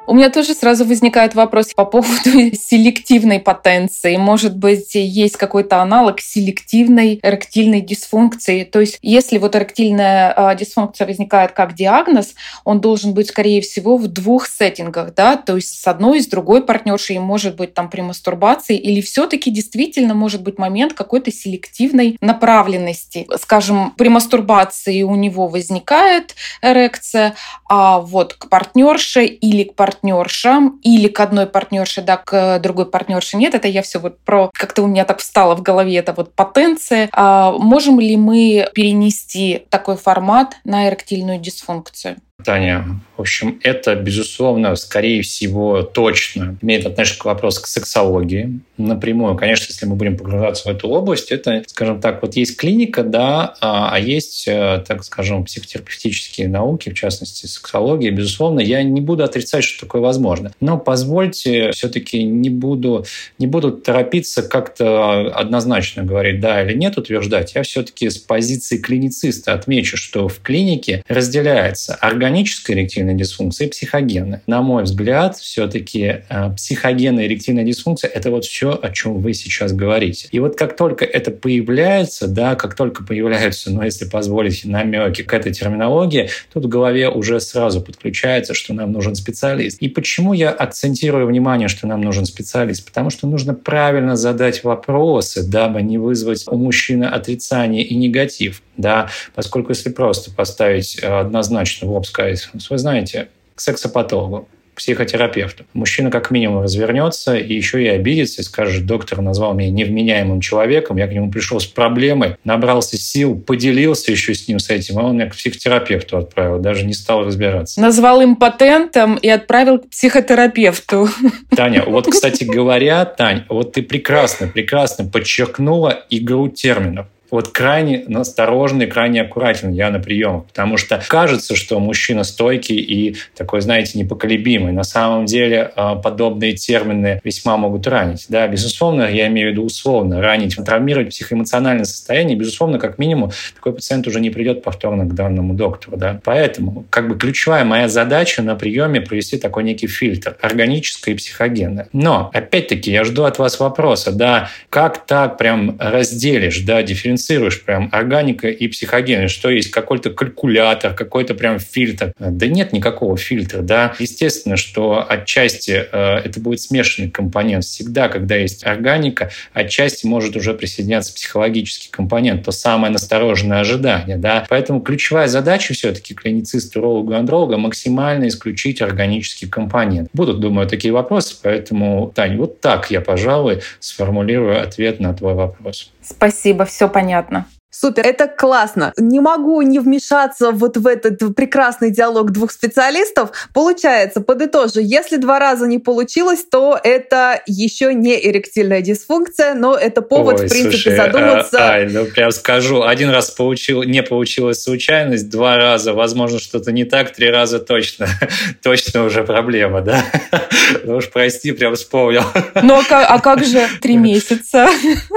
У 0.07 0.15
меня 0.15 0.29
тоже 0.31 0.55
сразу 0.55 0.83
возникает 0.83 1.35
вопрос 1.35 1.73
по 1.75 1.85
поводу 1.85 2.11
селективной 2.53 3.39
потенции. 3.39 4.17
Может 4.17 4.57
быть, 4.57 4.95
есть 4.95 5.37
какой-то 5.37 5.81
аналог 5.81 6.19
селективной 6.19 7.19
эректильной 7.21 7.81
дисфункции. 7.81 8.63
То 8.63 8.79
есть, 8.79 8.97
если 9.03 9.37
вот 9.37 9.55
эректильная 9.55 10.33
а, 10.35 10.55
дисфункция 10.55 11.05
возникает 11.05 11.51
как 11.51 11.75
диагноз, 11.75 12.33
он 12.65 12.81
должен 12.81 13.13
быть, 13.13 13.29
скорее 13.29 13.61
всего, 13.61 13.95
в 13.97 14.07
двух 14.07 14.47
сеттингах, 14.47 15.13
да, 15.13 15.37
то 15.37 15.55
есть 15.55 15.79
с 15.79 15.87
одной 15.87 16.17
и 16.17 16.21
с 16.21 16.27
другой 16.27 16.63
партнершей, 16.65 17.19
может 17.19 17.55
быть, 17.55 17.75
там 17.75 17.89
при 17.89 18.01
мастурбации, 18.01 18.77
или 18.77 19.01
все-таки 19.01 19.51
действительно 19.51 20.15
может 20.15 20.41
быть 20.41 20.57
момент 20.57 20.93
какой-то 20.93 21.31
селективной 21.31 22.17
направленности. 22.21 23.27
Скажем, 23.39 23.91
при 23.91 24.09
мастурбации 24.09 25.03
у 25.03 25.15
него 25.15 25.47
возникает 25.47 26.35
эрекция, 26.63 27.35
а 27.69 27.99
вот 27.99 28.33
к 28.33 28.49
партнерше 28.49 29.25
или 29.25 29.63
к 29.63 29.75
партнеру 29.75 29.90
партнершам 29.91 30.79
или 30.83 31.07
к 31.07 31.19
одной 31.19 31.47
партнерше, 31.47 32.01
да, 32.01 32.17
к 32.17 32.59
другой 32.59 32.85
партнерше 32.85 33.37
нет. 33.37 33.53
Это 33.53 33.67
я 33.67 33.81
все 33.81 33.99
вот 33.99 34.19
про... 34.19 34.49
Как-то 34.53 34.83
у 34.83 34.87
меня 34.87 35.03
так 35.03 35.19
встало 35.19 35.55
в 35.55 35.61
голове, 35.61 35.97
это 35.97 36.13
вот 36.13 36.33
потенция. 36.33 37.09
А 37.11 37.51
можем 37.51 37.99
ли 37.99 38.15
мы 38.15 38.69
перенести 38.73 39.65
такой 39.69 39.97
формат 39.97 40.55
на 40.63 40.87
эректильную 40.87 41.39
дисфункцию? 41.39 42.17
Таня, 42.43 42.85
в 43.21 43.23
общем, 43.23 43.59
это, 43.61 43.93
безусловно, 43.93 44.75
скорее 44.75 45.21
всего, 45.21 45.83
точно 45.83 46.57
имеет 46.63 46.87
отношение 46.87 47.19
к 47.19 47.25
вопросу 47.25 47.61
к 47.61 47.67
сексологии 47.67 48.61
напрямую. 48.77 49.37
Конечно, 49.37 49.67
если 49.69 49.85
мы 49.85 49.95
будем 49.95 50.17
погружаться 50.17 50.67
в 50.67 50.75
эту 50.75 50.87
область, 50.89 51.31
это, 51.31 51.61
скажем 51.67 52.01
так, 52.01 52.23
вот 52.23 52.35
есть 52.35 52.57
клиника, 52.57 53.03
да, 53.03 53.53
а, 53.61 53.91
а 53.93 53.99
есть, 53.99 54.47
э, 54.47 54.83
так 54.87 55.03
скажем, 55.03 55.45
психотерапевтические 55.45 56.47
науки, 56.47 56.89
в 56.89 56.95
частности, 56.95 57.45
сексология. 57.45 58.09
Безусловно, 58.09 58.59
я 58.59 58.81
не 58.81 59.01
буду 59.01 59.23
отрицать, 59.23 59.63
что 59.63 59.85
такое 59.85 60.01
возможно. 60.01 60.51
Но 60.59 60.79
позвольте, 60.79 61.69
все-таки 61.73 62.23
не 62.23 62.49
буду, 62.49 63.05
не 63.37 63.45
буду 63.45 63.71
торопиться 63.71 64.41
как-то 64.41 65.31
однозначно 65.31 66.01
говорить 66.01 66.39
да 66.39 66.63
или 66.63 66.75
нет, 66.75 66.97
утверждать. 66.97 67.53
Я 67.53 67.61
все-таки 67.61 68.09
с 68.09 68.17
позиции 68.17 68.77
клинициста 68.77 69.53
отмечу, 69.53 69.95
что 69.95 70.27
в 70.27 70.39
клинике 70.39 71.03
разделяется 71.07 71.93
органическая 71.93 72.75
эректильная 72.75 73.10
дисфункция 73.15 73.67
и 73.67 73.69
психогенная. 73.69 74.41
На 74.47 74.61
мой 74.61 74.83
взгляд, 74.83 75.37
все-таки 75.37 76.23
э, 76.29 76.53
психогенная 76.55 77.25
эректильная 77.27 77.63
дисфункция– 77.63 78.09
это 78.13 78.31
вот 78.31 78.45
все, 78.45 78.79
о 78.81 78.89
чем 78.89 79.19
вы 79.19 79.33
сейчас 79.33 79.73
говорите. 79.73 80.27
И 80.31 80.39
вот 80.39 80.57
как 80.57 80.75
только 80.75 81.05
это 81.05 81.31
появляется, 81.31 82.27
да, 82.27 82.55
как 82.55 82.75
только 82.75 83.03
появляются, 83.03 83.71
ну, 83.71 83.81
если 83.83 84.05
позволите, 84.05 84.67
намеки 84.67 85.23
к 85.23 85.33
этой 85.33 85.53
терминологии, 85.53 86.29
тут 86.53 86.65
в 86.65 86.67
голове 86.67 87.09
уже 87.09 87.39
сразу 87.39 87.81
подключается, 87.81 88.53
что 88.53 88.73
нам 88.73 88.91
нужен 88.91 89.15
специалист. 89.15 89.81
И 89.81 89.87
почему 89.87 90.33
я 90.33 90.49
акцентирую 90.49 91.27
внимание, 91.27 91.67
что 91.67 91.87
нам 91.87 92.01
нужен 92.01 92.25
специалист? 92.25 92.85
Потому 92.85 93.09
что 93.09 93.27
нужно 93.27 93.53
правильно 93.53 94.15
задать 94.15 94.63
вопросы, 94.63 95.43
дабы 95.43 95.81
не 95.81 95.97
вызвать 95.97 96.45
у 96.47 96.57
мужчины 96.57 97.05
отрицание 97.05 97.83
и 97.83 97.95
негатив. 97.95 98.61
Да, 98.81 99.09
поскольку 99.35 99.69
если 99.69 99.89
просто 99.89 100.31
поставить 100.31 100.99
э, 101.01 101.07
однозначно 101.07 101.87
в 101.87 101.91
лоб 101.91 102.05
сказать, 102.05 102.49
вы 102.69 102.77
знаете, 102.77 103.29
к 103.55 103.61
сексопатологу, 103.61 104.47
психотерапевту. 104.75 105.65
Мужчина 105.73 106.09
как 106.09 106.31
минимум 106.31 106.63
развернется 106.63 107.35
и 107.35 107.53
еще 107.53 107.83
и 107.83 107.87
обидится 107.87 108.41
и 108.41 108.43
скажет, 108.43 108.85
доктор 108.85 109.21
назвал 109.21 109.53
меня 109.53 109.69
невменяемым 109.69 110.41
человеком, 110.41 110.97
я 110.97 111.07
к 111.07 111.13
нему 111.13 111.29
пришел 111.29 111.59
с 111.59 111.67
проблемой, 111.67 112.35
набрался 112.43 112.97
сил, 112.97 113.37
поделился 113.37 114.11
еще 114.11 114.33
с 114.33 114.47
ним 114.47 114.59
с 114.59 114.69
этим, 114.69 114.97
а 114.97 115.03
он 115.03 115.15
меня 115.15 115.29
к 115.29 115.35
психотерапевту 115.35 116.17
отправил, 116.17 116.59
даже 116.59 116.85
не 116.85 116.93
стал 116.93 117.25
разбираться. 117.25 117.79
Назвал 117.79 118.23
импотентом 118.23 119.17
и 119.17 119.29
отправил 119.29 119.79
к 119.79 119.89
психотерапевту. 119.89 121.09
Таня, 121.55 121.83
вот, 121.87 122.07
кстати 122.07 122.43
говоря, 122.43 123.05
Тань, 123.05 123.43
вот 123.49 123.73
ты 123.73 123.83
прекрасно, 123.83 124.47
прекрасно 124.47 125.05
подчеркнула 125.05 126.05
игру 126.09 126.49
терминов 126.49 127.07
вот 127.31 127.47
крайне 127.47 128.05
осторожный, 128.13 128.87
крайне 128.87 129.21
аккуратен 129.21 129.71
я 129.71 129.89
на 129.89 129.99
приемах, 129.99 130.45
потому 130.47 130.77
что 130.77 131.01
кажется, 131.07 131.55
что 131.55 131.79
мужчина 131.79 132.23
стойкий 132.23 132.75
и 132.75 133.15
такой, 133.35 133.61
знаете, 133.61 133.97
непоколебимый. 133.97 134.73
На 134.73 134.83
самом 134.83 135.25
деле 135.25 135.71
а, 135.75 135.95
подобные 135.95 136.53
термины 136.53 137.21
весьма 137.23 137.55
могут 137.57 137.87
ранить. 137.87 138.25
Да, 138.27 138.47
безусловно, 138.47 139.03
я 139.03 139.27
имею 139.27 139.49
в 139.49 139.51
виду 139.53 139.63
условно 139.63 140.21
ранить, 140.21 140.57
травмировать 140.57 141.09
психоэмоциональное 141.09 141.85
состояние. 141.85 142.37
Безусловно, 142.37 142.77
как 142.77 142.97
минимум, 142.97 143.31
такой 143.55 143.73
пациент 143.73 144.05
уже 144.07 144.19
не 144.19 144.29
придет 144.29 144.61
повторно 144.61 145.05
к 145.05 145.15
данному 145.15 145.53
доктору. 145.53 145.95
Да. 145.95 146.19
Поэтому 146.23 146.85
как 146.89 147.07
бы 147.07 147.17
ключевая 147.17 147.63
моя 147.63 147.87
задача 147.87 148.41
на 148.41 148.55
приеме 148.55 148.99
провести 148.99 149.37
такой 149.37 149.63
некий 149.63 149.87
фильтр, 149.87 150.35
органическое 150.41 151.15
и 151.15 151.17
психогенное. 151.17 151.87
Но, 151.93 152.29
опять-таки, 152.33 152.91
я 152.91 153.05
жду 153.05 153.23
от 153.23 153.39
вас 153.39 153.59
вопроса, 153.59 154.11
да, 154.11 154.49
как 154.69 155.05
так 155.05 155.37
прям 155.37 155.77
разделишь, 155.79 156.59
да, 156.61 156.83
дифференцируешь 156.83 157.20
дифференцируешь 157.21 157.63
прям 157.63 157.89
органика 157.91 158.47
и 158.47 158.67
психоген, 158.67 159.29
что 159.29 159.49
есть 159.49 159.71
какой-то 159.71 160.09
калькулятор, 160.09 160.93
какой-то 160.93 161.33
прям 161.33 161.59
фильтр. 161.59 162.13
Да 162.17 162.47
нет 162.47 162.73
никакого 162.73 163.17
фильтра, 163.17 163.61
да. 163.61 163.93
Естественно, 163.99 164.57
что 164.57 165.05
отчасти 165.07 165.87
э, 165.91 166.17
это 166.23 166.39
будет 166.39 166.61
смешанный 166.61 167.09
компонент. 167.09 167.63
Всегда, 167.63 168.09
когда 168.09 168.35
есть 168.35 168.65
органика, 168.65 169.31
отчасти 169.53 170.05
может 170.05 170.35
уже 170.35 170.53
присоединяться 170.53 171.13
психологический 171.13 171.89
компонент, 171.89 172.43
то 172.43 172.51
самое 172.51 172.91
настороженное 172.91 173.59
ожидание, 173.59 174.17
да. 174.17 174.45
Поэтому 174.49 174.81
ключевая 174.81 175.27
задача 175.27 175.73
все-таки 175.73 176.13
клинициста, 176.13 176.79
уролога, 176.79 177.17
андролога 177.17 177.57
максимально 177.57 178.27
исключить 178.27 178.81
органический 178.81 179.47
компонент. 179.47 180.09
Будут, 180.13 180.39
думаю, 180.39 180.67
такие 180.67 180.93
вопросы, 180.93 181.35
поэтому, 181.41 182.11
Тань, 182.13 182.37
вот 182.37 182.61
так 182.61 182.91
я, 182.91 183.01
пожалуй, 183.01 183.61
сформулирую 183.79 184.61
ответ 184.61 184.99
на 184.99 185.13
твой 185.13 185.33
вопрос. 185.33 185.91
Спасибо, 186.01 186.65
все 186.65 186.89
понятно. 186.89 187.47
Супер, 187.71 188.05
это 188.05 188.27
классно. 188.27 188.91
Не 188.97 189.21
могу 189.21 189.61
не 189.61 189.79
вмешаться 189.79 190.51
вот 190.51 190.75
в 190.75 190.85
этот 190.85 191.19
прекрасный 191.35 191.89
диалог 191.89 192.31
двух 192.31 192.51
специалистов. 192.51 193.31
Получается, 193.53 194.19
подытожу, 194.19 194.81
если 194.81 195.15
два 195.15 195.39
раза 195.39 195.67
не 195.67 195.79
получилось, 195.79 196.43
то 196.51 196.77
это 196.83 197.41
еще 197.47 197.93
не 197.93 198.19
эректильная 198.27 198.81
дисфункция, 198.81 199.53
но 199.53 199.75
это 199.75 200.01
повод, 200.01 200.41
Ой, 200.41 200.47
в 200.47 200.49
принципе, 200.49 200.77
слушай, 200.77 200.97
задуматься. 200.97 201.57
А, 201.59 201.71
ай, 201.71 201.87
ну 201.89 202.05
прям 202.05 202.31
скажу, 202.31 202.83
один 202.83 203.09
раз 203.09 203.31
получил, 203.31 203.83
не 203.83 204.03
получилась 204.03 204.61
случайность, 204.61 205.29
два 205.29 205.55
раза, 205.55 205.93
возможно, 205.93 206.39
что-то 206.39 206.73
не 206.73 206.83
так, 206.83 207.13
три 207.13 207.29
раза 207.29 207.59
точно, 207.59 208.07
точно 208.61 209.05
уже 209.05 209.23
проблема, 209.23 209.81
да? 209.81 210.03
Ну 210.83 210.95
уж 210.95 211.09
прости, 211.09 211.51
прям 211.51 211.75
вспомнил. 211.75 212.23
Ну 212.61 212.81
а, 212.89 213.05
а 213.05 213.19
как 213.19 213.43
же 213.43 213.67
три 213.81 213.97
месяца? 213.97 214.69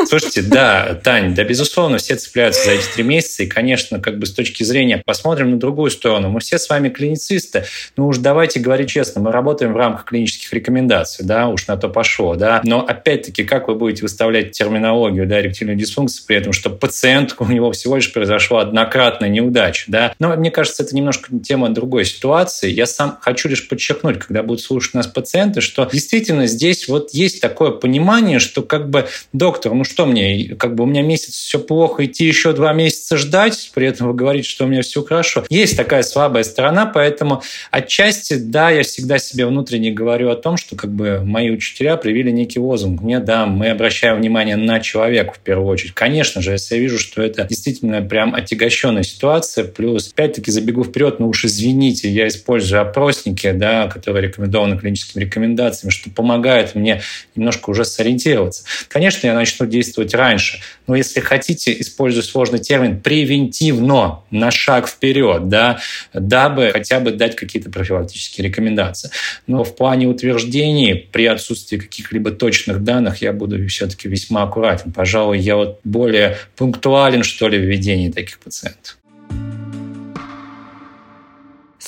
Слушайте, 0.07 0.43
да, 0.43 1.01
Тань, 1.03 1.35
да, 1.35 1.45
безусловно, 1.45 1.99
все 1.99 2.17
цепляют 2.17 2.44
цепляются 2.53 2.65
за 2.65 2.73
эти 2.73 2.95
три 2.95 3.05
месяца. 3.05 3.43
И, 3.43 3.47
конечно, 3.47 4.01
как 4.01 4.19
бы 4.19 4.27
с 4.27 4.33
точки 4.33 4.63
зрения, 4.63 5.03
посмотрим 5.05 5.53
на 5.53 5.59
другую 5.59 5.91
сторону. 5.91 6.31
Мы 6.31 6.41
все 6.41 6.59
с 6.59 6.69
вами 6.69 6.89
клиницисты. 6.89 7.65
Ну 7.97 8.09
уж 8.09 8.19
давайте 8.19 8.61
говорить 8.61 8.91
честно, 8.91 9.21
мы 9.23 9.33
работаем 9.33 9.73
в 9.73 9.77
рамках 9.77 10.05
клинических 10.05 10.53
рекомендаций, 10.53 11.25
да, 11.25 11.49
уж 11.49 11.67
на 11.67 11.77
то 11.77 11.89
пошло, 11.89 12.35
да. 12.35 12.61
Но 12.65 12.85
опять-таки, 12.85 13.45
как 13.45 13.69
вы 13.69 13.75
будете 13.75 14.03
выставлять 14.03 14.53
терминологию, 14.53 15.27
да, 15.27 15.41
эректильной 15.41 15.77
дисфункции 15.77 16.25
при 16.27 16.37
этом, 16.37 16.53
что 16.53 16.71
пациент, 16.71 17.35
у 17.39 17.47
него 17.47 17.73
всего 17.73 17.97
лишь 17.97 18.13
произошла 18.13 18.63
однократная 18.63 19.29
неудача, 19.29 19.85
да. 19.89 20.15
Но 20.19 20.35
мне 20.37 20.51
кажется, 20.51 20.83
это 20.83 20.95
немножко 20.95 21.31
тема 21.39 21.71
другой 21.71 22.05
ситуации. 22.05 22.71
Я 22.71 22.87
сам 22.87 23.19
хочу 23.21 23.49
лишь 23.49 23.69
подчеркнуть, 23.69 24.19
когда 24.19 24.43
будут 24.43 24.63
слушать 24.63 24.95
нас 24.95 25.07
пациенты, 25.07 25.61
что 25.61 25.89
действительно 25.91 26.47
здесь 26.47 26.89
вот 26.89 27.11
есть 27.13 27.41
такое 27.41 27.71
понимание, 27.71 28.39
что 28.39 28.63
как 28.63 28.91
бы 28.91 29.07
доктор, 29.33 29.75
ну 29.75 29.85
что 29.85 30.07
мне, 30.07 30.55
как 30.57 30.75
бы 30.75 30.85
у 30.85 30.87
меня 30.87 31.03
месяц 31.03 31.35
все 31.35 31.59
плохо, 31.59 32.05
идти 32.05 32.25
еще 32.35 32.53
два 32.53 32.73
месяца 32.73 33.17
ждать, 33.17 33.71
при 33.75 33.87
этом 33.87 34.09
вы 34.09 34.14
говорите, 34.14 34.49
что 34.49 34.64
у 34.64 34.67
меня 34.67 34.83
все 34.83 35.03
хорошо. 35.05 35.45
Есть 35.49 35.76
такая 35.76 36.03
слабая 36.03 36.43
сторона, 36.43 36.85
поэтому 36.87 37.43
отчасти, 37.71 38.35
да, 38.35 38.71
я 38.71 38.83
всегда 38.83 39.19
себе 39.19 39.47
внутренне 39.47 39.93
говорю 39.93 40.31
о 40.31 40.37
том, 40.37 40.57
что 40.57 40.75
как 40.75 40.93
бы 40.93 41.21
мои 41.25 41.50
учителя 41.50 41.97
привили 41.97 42.31
некий 42.31 42.59
лозунг. 42.59 43.03
Мне, 43.03 43.21
да, 43.21 43.47
мы 43.47 43.71
обращаем 43.71 44.17
внимание 44.17 44.57
на 44.57 44.81
человека 44.81 45.35
в 45.35 45.38
первую 45.38 45.69
очередь. 45.69 45.95
Конечно 45.95 46.43
же, 46.43 46.50
если 46.53 46.75
я 46.75 46.81
вижу, 46.81 46.99
что 46.99 47.23
это 47.23 47.45
действительно 47.45 48.03
прям 48.03 48.35
отягощенная 48.35 49.05
ситуация, 49.05 49.64
плюс, 49.64 50.11
опять-таки, 50.12 50.50
забегу 50.50 50.83
вперед, 50.85 51.21
ну 51.21 51.29
уж 51.29 51.45
извините, 51.45 52.09
я 52.09 52.26
использую 52.26 52.83
опросники, 52.83 53.53
да, 53.53 53.87
которые 53.87 54.26
рекомендованы 54.26 54.76
клиническими 54.76 55.23
рекомендациями, 55.23 55.93
что 55.93 56.11
помогает 56.11 56.75
мне 56.75 57.03
немножко 57.37 57.71
уже 57.71 57.85
сориентироваться. 57.85 58.64
Конечно, 58.88 59.29
я 59.29 59.35
начну 59.35 59.67
действовать 59.67 60.14
раньше, 60.14 60.59
но 60.88 60.97
если 60.97 61.21
хотите, 61.21 61.79
используя 61.81 62.24
сложный 62.25 62.59
термин, 62.59 63.00
превентивно, 63.00 64.21
на 64.31 64.50
шаг 64.50 64.88
вперед, 64.88 65.49
да, 65.49 65.81
дабы 66.12 66.71
хотя 66.73 67.00
бы 67.00 67.12
дать 67.12 67.37
какие-то 67.37 67.71
профилактические 67.71 68.49
рекомендации. 68.49 69.11
Но 69.47 69.64
в 69.64 69.76
плане 69.76 70.07
утверждений, 70.07 70.95
при 70.95 71.26
отсутствии 71.26 71.78
каких-либо 71.78 72.31
точных 72.31 72.83
данных, 72.83 73.23
я 73.23 73.33
буду 73.33 73.66
все-таки 73.69 74.09
весьма 74.09 74.43
аккуратен. 74.43 74.93
Пожалуй, 74.93 75.38
я 75.38 75.57
вот 75.57 75.81
более 75.85 76.38
пунктуален, 76.57 77.23
что 77.23 77.49
ли, 77.49 77.59
в 77.59 77.62
ведении 77.62 78.11
таких 78.11 78.38
пациентов. 78.38 78.99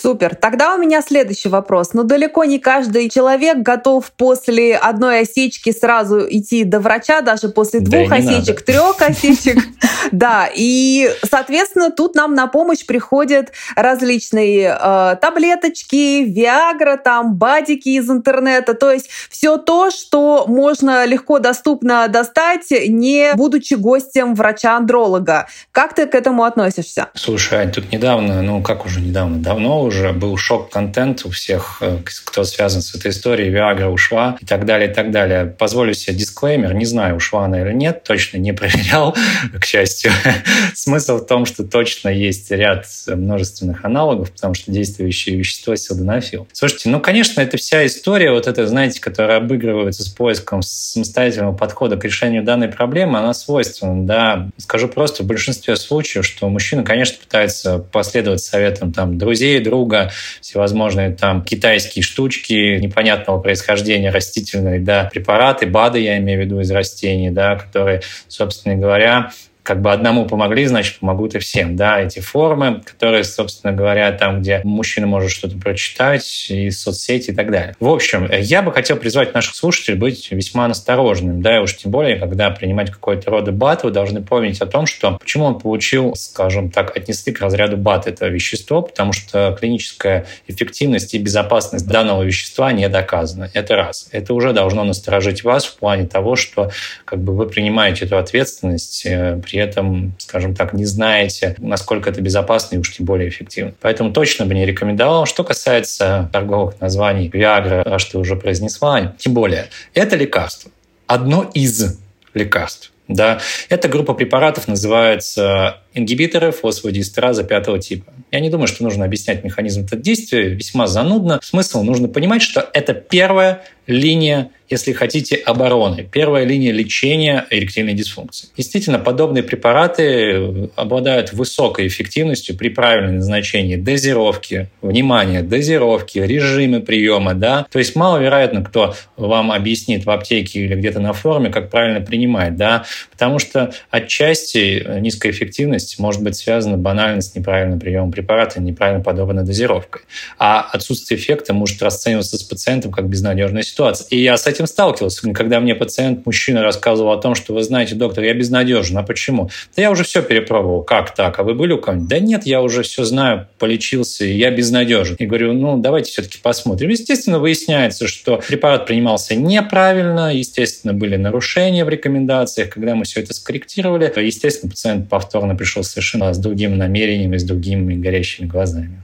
Супер. 0.07 0.37
Тогда 0.37 0.77
у 0.77 0.79
меня 0.79 1.03
следующий 1.03 1.49
вопрос. 1.49 1.93
Ну, 1.93 2.05
далеко 2.05 2.45
не 2.45 2.61
каждый 2.61 3.11
человек 3.11 3.59
готов 3.59 4.09
после 4.13 4.77
одной 4.77 5.23
осечки 5.23 5.73
сразу 5.73 6.21
идти 6.21 6.63
до 6.63 6.79
врача, 6.79 7.23
даже 7.23 7.49
после 7.49 7.81
двух 7.81 8.11
да 8.11 8.15
осечек, 8.15 8.63
трех 8.63 9.03
осечек. 9.03 9.59
Да, 10.13 10.49
и, 10.55 11.11
соответственно, 11.29 11.91
тут 11.91 12.15
нам 12.15 12.37
на 12.37 12.47
помощь 12.47 12.87
приходят 12.87 13.51
различные 13.75 14.79
э, 14.81 15.17
таблеточки, 15.21 16.23
Виагра, 16.23 16.97
там, 16.97 17.35
бадики 17.35 17.89
из 17.89 18.09
интернета, 18.09 18.75
то 18.75 18.93
есть 18.93 19.09
все 19.31 19.57
то, 19.57 19.91
что 19.91 20.45
можно 20.47 21.05
легко 21.07 21.41
доступно 21.41 22.07
достать, 22.07 22.71
не 22.71 23.33
будучи 23.35 23.75
гостем 23.75 24.37
врача-андролога. 24.37 25.49
Как 25.73 25.93
ты 25.95 26.07
к 26.07 26.15
этому 26.15 26.45
относишься? 26.45 27.09
Слушай, 27.15 27.63
Ань, 27.63 27.73
тут 27.73 27.91
недавно, 27.91 28.43
ну 28.43 28.63
как 28.63 28.87
уже 28.87 29.01
недавно, 29.01 29.39
давно 29.39 29.83
уже 29.83 29.96
уже 29.97 30.13
был 30.13 30.37
шок-контент 30.37 31.25
у 31.25 31.31
всех, 31.31 31.79
э, 31.81 31.99
кто 32.05 32.45
связан 32.45 32.83
с 32.83 32.95
этой 32.95 33.11
историей. 33.11 33.51
Виагра 33.51 33.89
ушла 33.89 34.37
и 34.41 34.45
так 34.45 34.65
далее, 34.65 34.91
и 34.91 34.95
так 34.95 35.11
далее. 35.11 35.47
Позволю 35.47 35.95
себе 35.95 36.17
дисклеймер. 36.17 36.75
Не 36.75 36.85
знаю, 36.85 37.17
ушла 37.17 37.45
она 37.47 37.63
или 37.63 37.73
нет. 37.73 38.03
Точно 38.05 38.37
не 38.37 38.53
проверял, 38.57 39.17
к 39.59 39.65
счастью. 39.65 40.13
Смысл 40.75 41.19
в 41.19 41.27
том, 41.27 41.47
что 41.47 41.65
точно 41.65 42.09
есть 42.09 42.51
ряд 42.51 42.87
множественных 43.07 43.85
аналогов, 43.85 44.31
потому 44.33 44.55
что 44.55 44.71
действующее 44.71 45.37
вещество 45.37 45.75
силденафил. 45.77 46.47
Слушайте, 46.53 46.89
ну, 46.91 47.01
конечно, 47.01 47.41
это 47.41 47.57
вся 47.57 47.87
история, 47.87 48.31
вот 48.31 48.47
эта, 48.47 48.67
знаете, 48.67 49.01
которая 49.01 49.39
обыгрывается 49.39 50.03
с 50.03 50.09
поиском 50.09 50.63
самостоятельного 50.63 51.53
подхода 51.53 51.97
к 51.97 52.05
решению 52.05 52.43
данной 52.43 52.69
проблемы, 52.69 53.19
она 53.19 53.35
свойственна, 53.35 54.07
да. 54.07 54.49
Скажу 54.59 54.89
просто, 54.89 55.23
в 55.23 55.27
большинстве 55.27 55.77
случаев, 55.77 56.27
что 56.27 56.49
мужчина, 56.49 56.83
конечно, 56.83 57.17
пытается 57.23 57.79
последовать 57.79 58.43
советам 58.43 58.93
там 58.93 59.19
друзей, 59.19 59.61
друга, 59.61 59.86
друга, 59.87 60.11
всевозможные 60.41 61.13
там 61.13 61.45
китайские 61.45 62.03
штучки 62.03 62.79
непонятного 62.79 63.39
происхождения 63.39 64.11
растительные, 64.11 64.81
да, 64.81 65.09
препараты, 65.13 65.67
БАДы, 65.67 66.01
я 66.01 66.19
имею 66.19 66.41
в 66.41 66.45
виду, 66.45 66.61
из 66.61 66.71
растений, 66.71 67.31
да, 67.31 67.57
которые, 67.57 68.03
собственно 68.29 68.75
говоря, 68.75 69.31
как 69.67 69.83
бы 69.83 69.93
одному 69.93 70.27
помогли, 70.27 70.65
значит, 70.67 71.01
помогут 71.01 71.35
и 71.35 71.41
всем. 71.41 71.75
Да, 71.75 72.01
эти 72.01 72.21
формы, 72.21 72.83
которые, 72.85 73.25
собственно 73.25 73.73
говоря, 73.73 74.13
там, 74.13 74.41
где 74.41 74.61
мужчина 74.63 75.09
может 75.09 75.33
что-то 75.33 75.59
прочитать, 75.59 76.47
и 76.49 76.71
соцсети 76.71 77.31
и 77.31 77.35
так 77.35 77.51
далее. 77.51 77.75
В 77.81 77.89
общем, 77.89 78.31
я 78.31 78.63
бы 78.63 78.73
хотел 78.73 78.97
призвать 78.97 79.35
наших 79.35 79.57
слушателей 79.57 79.99
быть 79.99 80.31
весьма 80.31 80.67
осторожным, 80.67 81.43
да, 81.43 81.57
и 81.57 81.59
уж 81.59 81.77
тем 81.77 81.91
более, 81.91 82.17
когда 82.17 82.51
принимать 82.51 82.93
какой-то 82.93 83.29
рода 83.29 83.51
бат, 83.51 83.83
вы 83.83 83.91
должны 83.91 84.23
помнить 84.23 84.61
о 84.61 84.67
том, 84.67 84.87
что 84.87 85.19
почему 85.19 85.47
он 85.47 85.59
получил, 85.59 86.15
скажем 86.15 86.71
так, 86.71 86.97
отнесли 86.97 87.33
к 87.33 87.41
разряду 87.41 87.77
бат 87.77 88.07
это 88.07 88.29
вещество, 88.29 88.83
потому 88.83 89.13
что 89.13 89.57
клиническая 89.59 90.27
эффективность 90.47 91.13
и 91.15 91.19
безопасность 91.19 91.89
данного 91.89 92.23
вещества 92.23 92.71
не 92.71 92.89
доказана. 92.89 93.51
Это 93.53 93.75
раз. 93.75 94.09
Это 94.13 94.33
уже 94.33 94.53
должно 94.53 94.85
насторожить 94.85 95.43
вас 95.43 95.65
в 95.65 95.77
плане 95.77 96.07
того, 96.07 96.37
что 96.37 96.71
как 97.05 97.19
бы 97.19 97.35
вы 97.35 97.49
принимаете 97.49 98.05
эту 98.05 98.17
ответственность 98.17 99.05
э, 99.05 99.41
при 99.45 99.56
при 99.57 99.63
этом, 99.63 100.15
скажем 100.19 100.55
так, 100.55 100.75
не 100.75 100.85
знаете, 100.85 101.55
насколько 101.57 102.11
это 102.11 102.21
безопасно 102.21 102.75
и 102.77 102.79
уж 102.79 102.95
тем 102.95 103.07
более 103.07 103.31
эффективно. 103.31 103.73
Поэтому 103.81 104.13
точно 104.13 104.45
бы 104.45 104.53
не 104.53 104.67
рекомендовал. 104.67 105.25
Что 105.25 105.45
касается 105.45 106.29
торговых 106.31 106.79
названий 106.83 107.31
Viagra, 107.31 107.83
аж 107.87 108.05
ты 108.05 108.19
уже 108.19 108.37
произнесла, 108.37 109.15
тем 109.17 109.33
более, 109.33 109.69
это 109.95 110.15
лекарство. 110.15 110.71
Одно 111.07 111.51
из 111.55 111.99
лекарств. 112.35 112.93
Да, 113.09 113.39
эта 113.71 113.89
группа 113.89 114.13
препаратов 114.13 114.69
называется 114.69 115.79
ингибиторы 115.97 116.53
фосфодиэстераза 116.53 117.43
пятого 117.43 117.79
типа. 117.79 118.13
Я 118.31 118.41
не 118.41 118.51
думаю, 118.51 118.69
что 118.69 118.85
нужно 118.85 119.05
объяснять 119.05 119.43
механизм 119.43 119.85
этого 119.85 120.01
действия, 120.01 120.49
весьма 120.49 120.87
занудно. 120.87 121.41
Смысл 121.43 121.83
нужно 121.83 122.09
понимать, 122.09 122.43
что 122.43 122.69
это 122.73 122.95
первая 122.95 123.63
линия, 123.87 124.51
если 124.69 124.93
хотите, 124.93 125.37
обороны, 125.37 126.09
первая 126.11 126.45
линия 126.45 126.73
лечения 126.73 127.47
эректильной 127.51 127.95
дисфункции. 127.95 128.49
Действительно, 128.57 128.99
подобные 128.99 129.45
препараты 129.45 130.69
обладают 130.75 131.33
высокой 131.33 131.87
эффективностью 131.87 132.57
при 132.57 132.69
правильном 132.69 133.19
назначении 133.19 133.77
дозировки, 133.77 134.69
внимание, 134.83 135.43
дозировки, 135.43 136.19
режимы 136.19 136.81
приема, 136.81 137.35
да. 137.35 137.65
То 137.71 137.79
есть 137.79 137.95
маловероятно, 137.95 138.65
кто 138.65 138.97
вам 139.17 139.53
объяснит 139.53 140.05
в 140.05 140.11
аптеке 140.11 140.65
или 140.65 140.75
где-то 140.75 140.99
на 140.99 141.13
форуме, 141.13 141.51
как 141.51 141.71
правильно 141.71 142.01
принимать, 142.01 142.57
да, 142.57 142.85
потому 143.13 143.39
что 143.39 143.73
отчасти 143.91 144.85
низкая 144.99 145.31
эффективность 145.31 145.86
особенность 145.87 145.99
может 145.99 146.23
быть 146.23 146.37
связана 146.37 146.77
банально 146.77 147.21
с 147.21 147.35
неправильным 147.35 147.79
приемом 147.79 148.11
препарата, 148.11 148.61
неправильно 148.61 149.03
подобранной 149.03 149.45
дозировкой. 149.45 150.03
А 150.39 150.69
отсутствие 150.73 151.19
эффекта 151.19 151.55
может 151.55 151.83
расцениваться 151.83 152.37
с 152.37 152.43
пациентом 152.43 152.93
как 152.93 153.09
безнадежная 153.09 153.63
ситуация. 153.63 154.07
И 154.11 154.23
я 154.23 154.37
с 154.37 154.47
этим 154.47 154.67
сталкивался, 154.67 155.31
когда 155.33 155.61
мне 155.61 155.75
пациент, 155.75 156.27
мужчина, 156.27 156.63
рассказывал 156.63 157.13
о 157.13 157.19
том, 157.19 157.35
что 157.35 157.55
вы 157.55 157.63
знаете, 157.63 157.95
доктор, 157.95 158.25
я 158.25 158.35
безнадежен. 158.35 158.99
А 158.99 159.03
почему? 159.03 159.51
Да 159.77 159.83
я 159.83 159.91
уже 159.91 160.05
все 160.05 160.23
перепробовал. 160.23 160.83
Как 160.83 161.15
так? 161.15 161.39
А 161.39 161.43
вы 161.43 161.55
были 161.55 161.73
у 161.73 161.79
кого-нибудь? 161.79 162.09
Да 162.09 162.19
нет, 162.19 162.47
я 162.47 162.61
уже 162.63 162.83
все 162.83 163.05
знаю, 163.05 163.47
полечился, 163.59 164.25
и 164.25 164.37
я 164.37 164.51
безнадежен. 164.51 165.17
И 165.19 165.27
говорю, 165.27 165.53
ну, 165.53 165.79
давайте 165.79 166.11
все-таки 166.11 166.39
посмотрим. 166.43 166.91
Естественно, 166.91 167.39
выясняется, 167.39 168.09
что 168.09 168.43
препарат 168.47 168.87
принимался 168.87 169.35
неправильно, 169.35 170.35
естественно, 170.35 170.93
были 170.93 171.17
нарушения 171.17 171.85
в 171.85 171.89
рекомендациях. 171.89 172.71
Когда 172.71 172.95
мы 172.95 173.05
все 173.05 173.21
это 173.21 173.35
скорректировали, 173.35 174.13
естественно, 174.17 174.71
пациент 174.71 175.09
повторно 175.09 175.55
пришел 175.55 175.76
совершенно 175.83 176.33
с 176.33 176.39
другим 176.39 176.77
намерением 176.79 177.35
и 177.35 177.39
с 177.39 177.45
другими 177.45 177.95
горящими 177.95 178.47
глазами. 178.47 179.03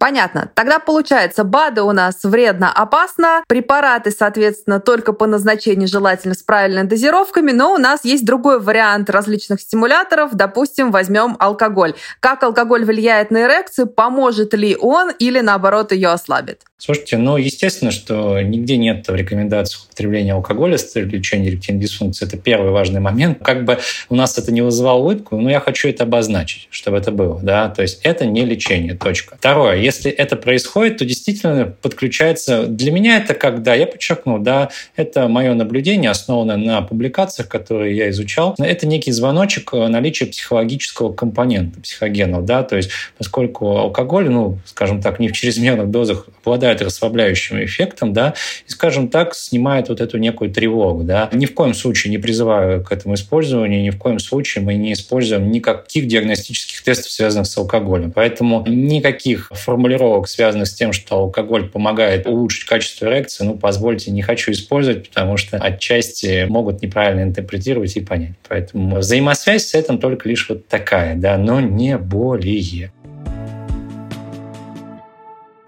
Понятно. 0.00 0.50
Тогда 0.54 0.78
получается, 0.78 1.44
БАДы 1.44 1.82
у 1.82 1.92
нас 1.92 2.24
вредно, 2.24 2.72
опасно, 2.72 3.44
препараты, 3.46 4.10
соответственно, 4.10 4.80
только 4.80 5.12
по 5.12 5.26
назначению 5.26 5.88
желательно 5.88 6.34
с 6.34 6.42
правильными 6.42 6.88
дозировками, 6.88 7.52
но 7.52 7.74
у 7.74 7.76
нас 7.76 8.00
есть 8.02 8.24
другой 8.24 8.60
вариант 8.60 9.10
различных 9.10 9.60
стимуляторов. 9.60 10.30
Допустим, 10.32 10.90
возьмем 10.90 11.36
алкоголь. 11.38 11.92
Как 12.20 12.42
алкоголь 12.42 12.86
влияет 12.86 13.30
на 13.30 13.42
эрекцию, 13.42 13.88
поможет 13.88 14.54
ли 14.54 14.74
он 14.74 15.10
или 15.10 15.40
наоборот 15.40 15.92
ее 15.92 16.08
ослабит? 16.08 16.62
Слушайте, 16.82 17.18
ну, 17.18 17.36
естественно, 17.36 17.90
что 17.90 18.40
нигде 18.40 18.78
нет 18.78 19.04
рекомендаций 19.06 19.78
употребления 19.84 20.32
алкоголя 20.32 20.78
с 20.78 20.90
целью 20.90 21.10
лечения 21.10 21.48
эректильной 21.50 21.82
дисфункции. 21.82 22.26
Это 22.26 22.38
первый 22.38 22.70
важный 22.70 23.00
момент. 23.00 23.38
Как 23.42 23.66
бы 23.66 23.78
у 24.08 24.14
нас 24.14 24.38
это 24.38 24.50
не 24.50 24.62
вызывало 24.62 25.00
улыбку, 25.00 25.36
но 25.36 25.50
я 25.50 25.60
хочу 25.60 25.90
это 25.90 26.04
обозначить, 26.04 26.68
чтобы 26.70 26.96
это 26.96 27.10
было. 27.10 27.38
Да? 27.42 27.68
То 27.68 27.82
есть 27.82 28.00
это 28.02 28.24
не 28.24 28.46
лечение, 28.46 28.94
точка. 28.94 29.36
Второе, 29.36 29.76
если 29.76 30.10
это 30.10 30.36
происходит, 30.36 30.96
то 30.96 31.04
действительно 31.04 31.66
подключается... 31.66 32.64
Для 32.64 32.92
меня 32.92 33.18
это 33.18 33.34
как, 33.34 33.62
да, 33.62 33.74
я 33.74 33.86
подчеркнул, 33.86 34.38
да, 34.38 34.70
это 34.96 35.28
мое 35.28 35.52
наблюдение, 35.52 36.10
основанное 36.10 36.56
на 36.56 36.80
публикациях, 36.80 37.48
которые 37.48 37.94
я 37.94 38.08
изучал. 38.08 38.54
Это 38.58 38.86
некий 38.86 39.12
звоночек 39.12 39.74
наличия 39.74 40.24
психологического 40.24 41.12
компонента, 41.12 41.78
психогенов, 41.82 42.46
да, 42.46 42.62
то 42.62 42.76
есть 42.76 42.90
поскольку 43.18 43.76
алкоголь, 43.76 44.30
ну, 44.30 44.58
скажем 44.64 45.02
так, 45.02 45.20
не 45.20 45.28
в 45.28 45.32
чрезмерных 45.32 45.90
дозах 45.90 46.26
обладает 46.42 46.69
обладает 46.70 46.82
расслабляющим 46.82 47.64
эффектом, 47.64 48.12
да, 48.12 48.34
и, 48.66 48.70
скажем 48.70 49.08
так, 49.08 49.34
снимает 49.34 49.88
вот 49.88 50.00
эту 50.00 50.18
некую 50.18 50.50
тревогу, 50.50 51.02
да. 51.02 51.28
Ни 51.32 51.46
в 51.46 51.54
коем 51.54 51.74
случае 51.74 52.10
не 52.10 52.18
призываю 52.18 52.82
к 52.84 52.92
этому 52.92 53.14
использованию, 53.14 53.82
ни 53.82 53.90
в 53.90 53.98
коем 53.98 54.18
случае 54.18 54.64
мы 54.64 54.74
не 54.74 54.92
используем 54.92 55.50
никаких 55.50 56.06
диагностических 56.06 56.82
тестов, 56.82 57.10
связанных 57.10 57.46
с 57.46 57.56
алкоголем. 57.56 58.12
Поэтому 58.12 58.64
никаких 58.66 59.50
формулировок, 59.52 60.28
связанных 60.28 60.68
с 60.68 60.74
тем, 60.74 60.92
что 60.92 61.16
алкоголь 61.16 61.68
помогает 61.68 62.26
улучшить 62.26 62.66
качество 62.66 63.06
эрекции, 63.06 63.44
ну, 63.44 63.58
позвольте, 63.58 64.10
не 64.10 64.22
хочу 64.22 64.52
использовать, 64.52 65.08
потому 65.08 65.36
что 65.36 65.56
отчасти 65.56 66.46
могут 66.48 66.82
неправильно 66.82 67.22
интерпретировать 67.22 67.96
и 67.96 68.00
понять. 68.00 68.34
Поэтому 68.48 68.96
взаимосвязь 68.96 69.66
с 69.66 69.74
этим 69.74 69.98
только 69.98 70.28
лишь 70.28 70.48
вот 70.48 70.68
такая, 70.68 71.14
да, 71.16 71.36
но 71.36 71.60
не 71.60 71.98
более. 71.98 72.92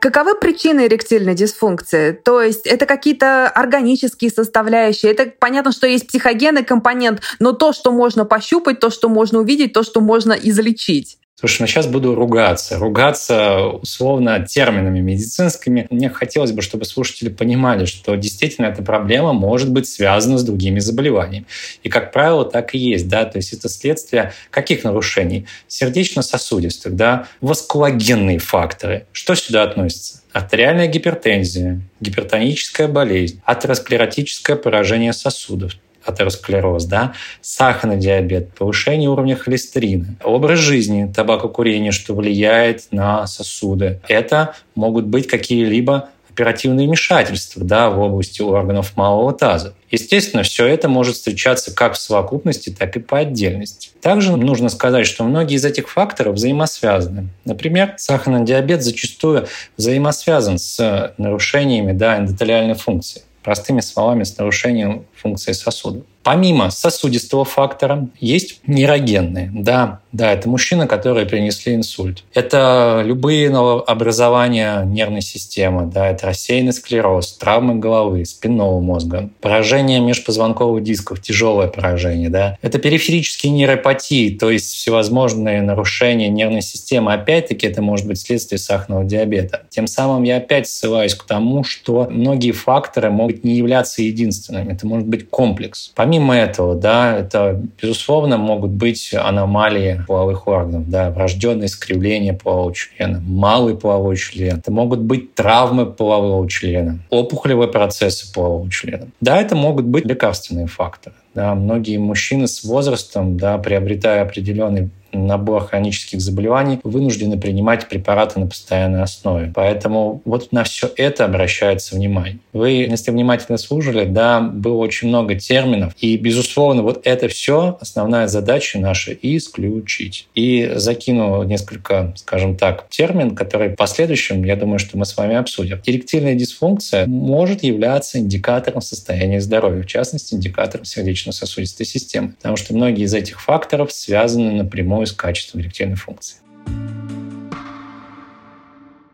Каковы 0.02 0.34
причины 0.34 0.86
эректильной 0.86 1.36
дисфункции? 1.36 2.10
То 2.10 2.42
есть 2.42 2.66
это 2.66 2.86
какие-то 2.86 3.46
органические 3.48 4.32
составляющие. 4.32 5.12
Это 5.12 5.32
понятно, 5.38 5.70
что 5.70 5.86
есть 5.86 6.08
психогенный 6.08 6.64
компонент, 6.64 7.22
но 7.38 7.52
то, 7.52 7.72
что 7.72 7.92
можно 7.92 8.24
пощупать, 8.24 8.80
то, 8.80 8.90
что 8.90 9.08
можно 9.08 9.38
увидеть, 9.38 9.72
то, 9.72 9.84
что 9.84 10.00
можно 10.00 10.32
излечить. 10.32 11.18
Слушай, 11.34 11.62
ну 11.62 11.66
сейчас 11.66 11.86
буду 11.86 12.14
ругаться. 12.14 12.78
Ругаться 12.78 13.64
условно 13.64 14.46
терминами 14.46 15.00
медицинскими. 15.00 15.86
Мне 15.90 16.08
хотелось 16.08 16.52
бы, 16.52 16.62
чтобы 16.62 16.84
слушатели 16.84 17.30
понимали, 17.30 17.84
что 17.84 18.14
действительно 18.14 18.66
эта 18.66 18.82
проблема 18.82 19.32
может 19.32 19.70
быть 19.70 19.88
связана 19.88 20.38
с 20.38 20.44
другими 20.44 20.78
заболеваниями. 20.78 21.46
И, 21.82 21.88
как 21.88 22.12
правило, 22.12 22.44
так 22.44 22.74
и 22.74 22.78
есть. 22.78 23.08
Да? 23.08 23.24
То 23.24 23.38
есть 23.38 23.52
это 23.52 23.68
следствие 23.68 24.32
каких 24.50 24.84
нарушений? 24.84 25.46
Сердечно-сосудистых, 25.66 26.94
да? 26.94 27.26
васкулогенные 27.40 28.38
факторы. 28.38 29.06
Что 29.12 29.34
сюда 29.34 29.64
относится? 29.64 30.22
артериальная 30.32 30.86
гипертензия, 30.86 31.82
гипертоническая 32.00 32.88
болезнь, 32.88 33.40
атеросклеротическое 33.44 34.56
поражение 34.56 35.12
сосудов, 35.12 35.72
атеросклероз, 36.04 36.84
да, 36.84 37.12
сахарный 37.40 37.96
диабет, 37.96 38.54
повышение 38.54 39.08
уровня 39.08 39.36
холестерина, 39.36 40.16
образ 40.22 40.58
жизни, 40.58 41.10
табакокурение, 41.14 41.92
что 41.92 42.14
влияет 42.14 42.86
на 42.90 43.26
сосуды. 43.26 44.00
Это 44.08 44.54
могут 44.74 45.06
быть 45.06 45.26
какие-либо 45.26 46.08
оперативные 46.32 46.86
вмешательства 46.86 47.62
да, 47.62 47.90
в 47.90 48.00
области 48.00 48.40
органов 48.40 48.96
малого 48.96 49.32
таза. 49.32 49.74
Естественно, 49.90 50.42
все 50.42 50.66
это 50.66 50.88
может 50.88 51.16
встречаться 51.16 51.74
как 51.74 51.92
в 51.92 51.98
совокупности, 51.98 52.70
так 52.70 52.96
и 52.96 53.00
по 53.00 53.18
отдельности. 53.18 53.90
Также 54.00 54.36
нужно 54.36 54.70
сказать, 54.70 55.06
что 55.06 55.24
многие 55.24 55.56
из 55.56 55.64
этих 55.64 55.90
факторов 55.90 56.36
взаимосвязаны. 56.36 57.28
Например, 57.44 57.94
сахарный 57.98 58.46
диабет 58.46 58.82
зачастую 58.82 59.46
взаимосвязан 59.76 60.58
с 60.58 61.14
нарушениями 61.18 61.92
да, 61.92 62.18
эндотелиальной 62.18 62.74
функции. 62.74 63.22
Простыми 63.42 63.80
словами, 63.80 64.24
с 64.24 64.38
нарушением 64.38 65.06
функции 65.14 65.52
сосудов. 65.52 66.04
Помимо 66.22 66.70
сосудистого 66.70 67.44
фактора 67.44 68.08
есть 68.20 68.60
нейрогенные. 68.66 69.50
Да, 69.52 70.00
да, 70.12 70.32
это 70.32 70.48
мужчины, 70.48 70.86
которые 70.86 71.26
принесли 71.26 71.74
инсульт. 71.74 72.22
Это 72.34 73.02
любые 73.04 73.48
новообразования 73.50 74.84
нервной 74.84 75.22
системы. 75.22 75.86
Да, 75.86 76.08
это 76.08 76.26
рассеянный 76.26 76.72
склероз, 76.72 77.32
травмы 77.32 77.76
головы, 77.76 78.24
спинного 78.24 78.78
мозга, 78.80 79.30
поражение 79.40 80.00
межпозвонковых 80.00 80.82
дисков, 80.82 81.22
тяжелое 81.22 81.68
поражение. 81.68 82.28
Да. 82.28 82.58
Это 82.60 82.78
периферические 82.78 83.52
нейропатии, 83.52 84.30
то 84.30 84.50
есть 84.50 84.72
всевозможные 84.74 85.62
нарушения 85.62 86.28
нервной 86.28 86.62
системы. 86.62 87.14
Опять-таки, 87.14 87.66
это 87.66 87.80
может 87.80 88.06
быть 88.06 88.20
следствие 88.20 88.58
сахарного 88.58 89.04
диабета. 89.04 89.62
Тем 89.70 89.86
самым 89.86 90.24
я 90.24 90.36
опять 90.36 90.68
ссылаюсь 90.68 91.14
к 91.14 91.24
тому, 91.24 91.64
что 91.64 92.06
многие 92.10 92.52
факторы 92.52 93.10
могут 93.10 93.44
не 93.44 93.56
являться 93.56 94.02
единственными. 94.02 94.72
Это 94.72 94.86
может 94.86 95.08
быть 95.08 95.30
комплекс. 95.30 95.90
Помимо 95.94 96.11
Помимо 96.12 96.36
этого, 96.36 96.74
да, 96.74 97.16
это, 97.16 97.58
безусловно, 97.80 98.36
могут 98.36 98.70
быть 98.72 99.14
аномалии 99.14 100.04
половых 100.06 100.46
органов, 100.46 100.90
да, 100.90 101.10
врожденное 101.10 101.68
искривление 101.68 102.34
полового 102.34 102.74
члена, 102.74 103.18
малый 103.24 103.78
половой 103.78 104.18
член. 104.18 104.58
Это 104.58 104.70
могут 104.70 105.00
быть 105.00 105.34
травмы 105.34 105.86
полового 105.86 106.46
члена, 106.50 106.98
опухолевые 107.08 107.68
процессы 107.68 108.30
полового 108.30 108.70
члена. 108.70 109.08
Да, 109.22 109.40
это 109.40 109.56
могут 109.56 109.86
быть 109.86 110.04
лекарственные 110.04 110.66
факторы. 110.66 111.14
Да, 111.34 111.54
многие 111.54 111.96
мужчины 111.96 112.46
с 112.46 112.64
возрастом, 112.64 113.36
да, 113.36 113.58
приобретая 113.58 114.22
определенный 114.22 114.90
набор 115.12 115.66
хронических 115.66 116.20
заболеваний 116.20 116.80
вынуждены 116.82 117.38
принимать 117.38 117.88
препараты 117.88 118.40
на 118.40 118.46
постоянной 118.46 119.02
основе. 119.02 119.52
Поэтому 119.54 120.22
вот 120.24 120.52
на 120.52 120.64
все 120.64 120.90
это 120.96 121.24
обращается 121.24 121.94
внимание. 121.94 122.38
Вы, 122.52 122.70
если 122.70 123.10
внимательно 123.10 123.58
слушали, 123.58 124.04
да, 124.04 124.40
было 124.40 124.76
очень 124.76 125.08
много 125.08 125.34
терминов. 125.34 125.94
И, 126.00 126.16
безусловно, 126.16 126.82
вот 126.82 127.02
это 127.04 127.28
все 127.28 127.76
основная 127.80 128.26
задача 128.26 128.78
наша 128.78 129.12
исключить. 129.12 130.28
И 130.34 130.72
закину 130.76 131.42
несколько, 131.42 132.14
скажем 132.16 132.56
так, 132.56 132.86
термин, 132.88 133.34
который 133.34 133.70
в 133.70 133.76
последующем, 133.76 134.44
я 134.44 134.56
думаю, 134.56 134.78
что 134.78 134.98
мы 134.98 135.04
с 135.04 135.16
вами 135.16 135.36
обсудим. 135.36 135.80
Эректильная 135.86 136.34
дисфункция 136.34 137.06
может 137.06 137.62
являться 137.62 138.18
индикатором 138.18 138.80
состояния 138.80 139.40
здоровья, 139.40 139.82
в 139.82 139.86
частности, 139.86 140.34
индикатором 140.34 140.84
сердечно-сосудистой 141.22 141.86
системы. 141.86 142.32
Потому 142.32 142.56
что 142.56 142.74
многие 142.74 143.04
из 143.04 143.14
этих 143.14 143.40
факторов 143.40 143.92
связаны 143.92 144.52
напрямую 144.52 145.06
с 145.06 145.12
качеством 145.12 145.60
эректильной 145.60 145.96
функции. 145.96 146.38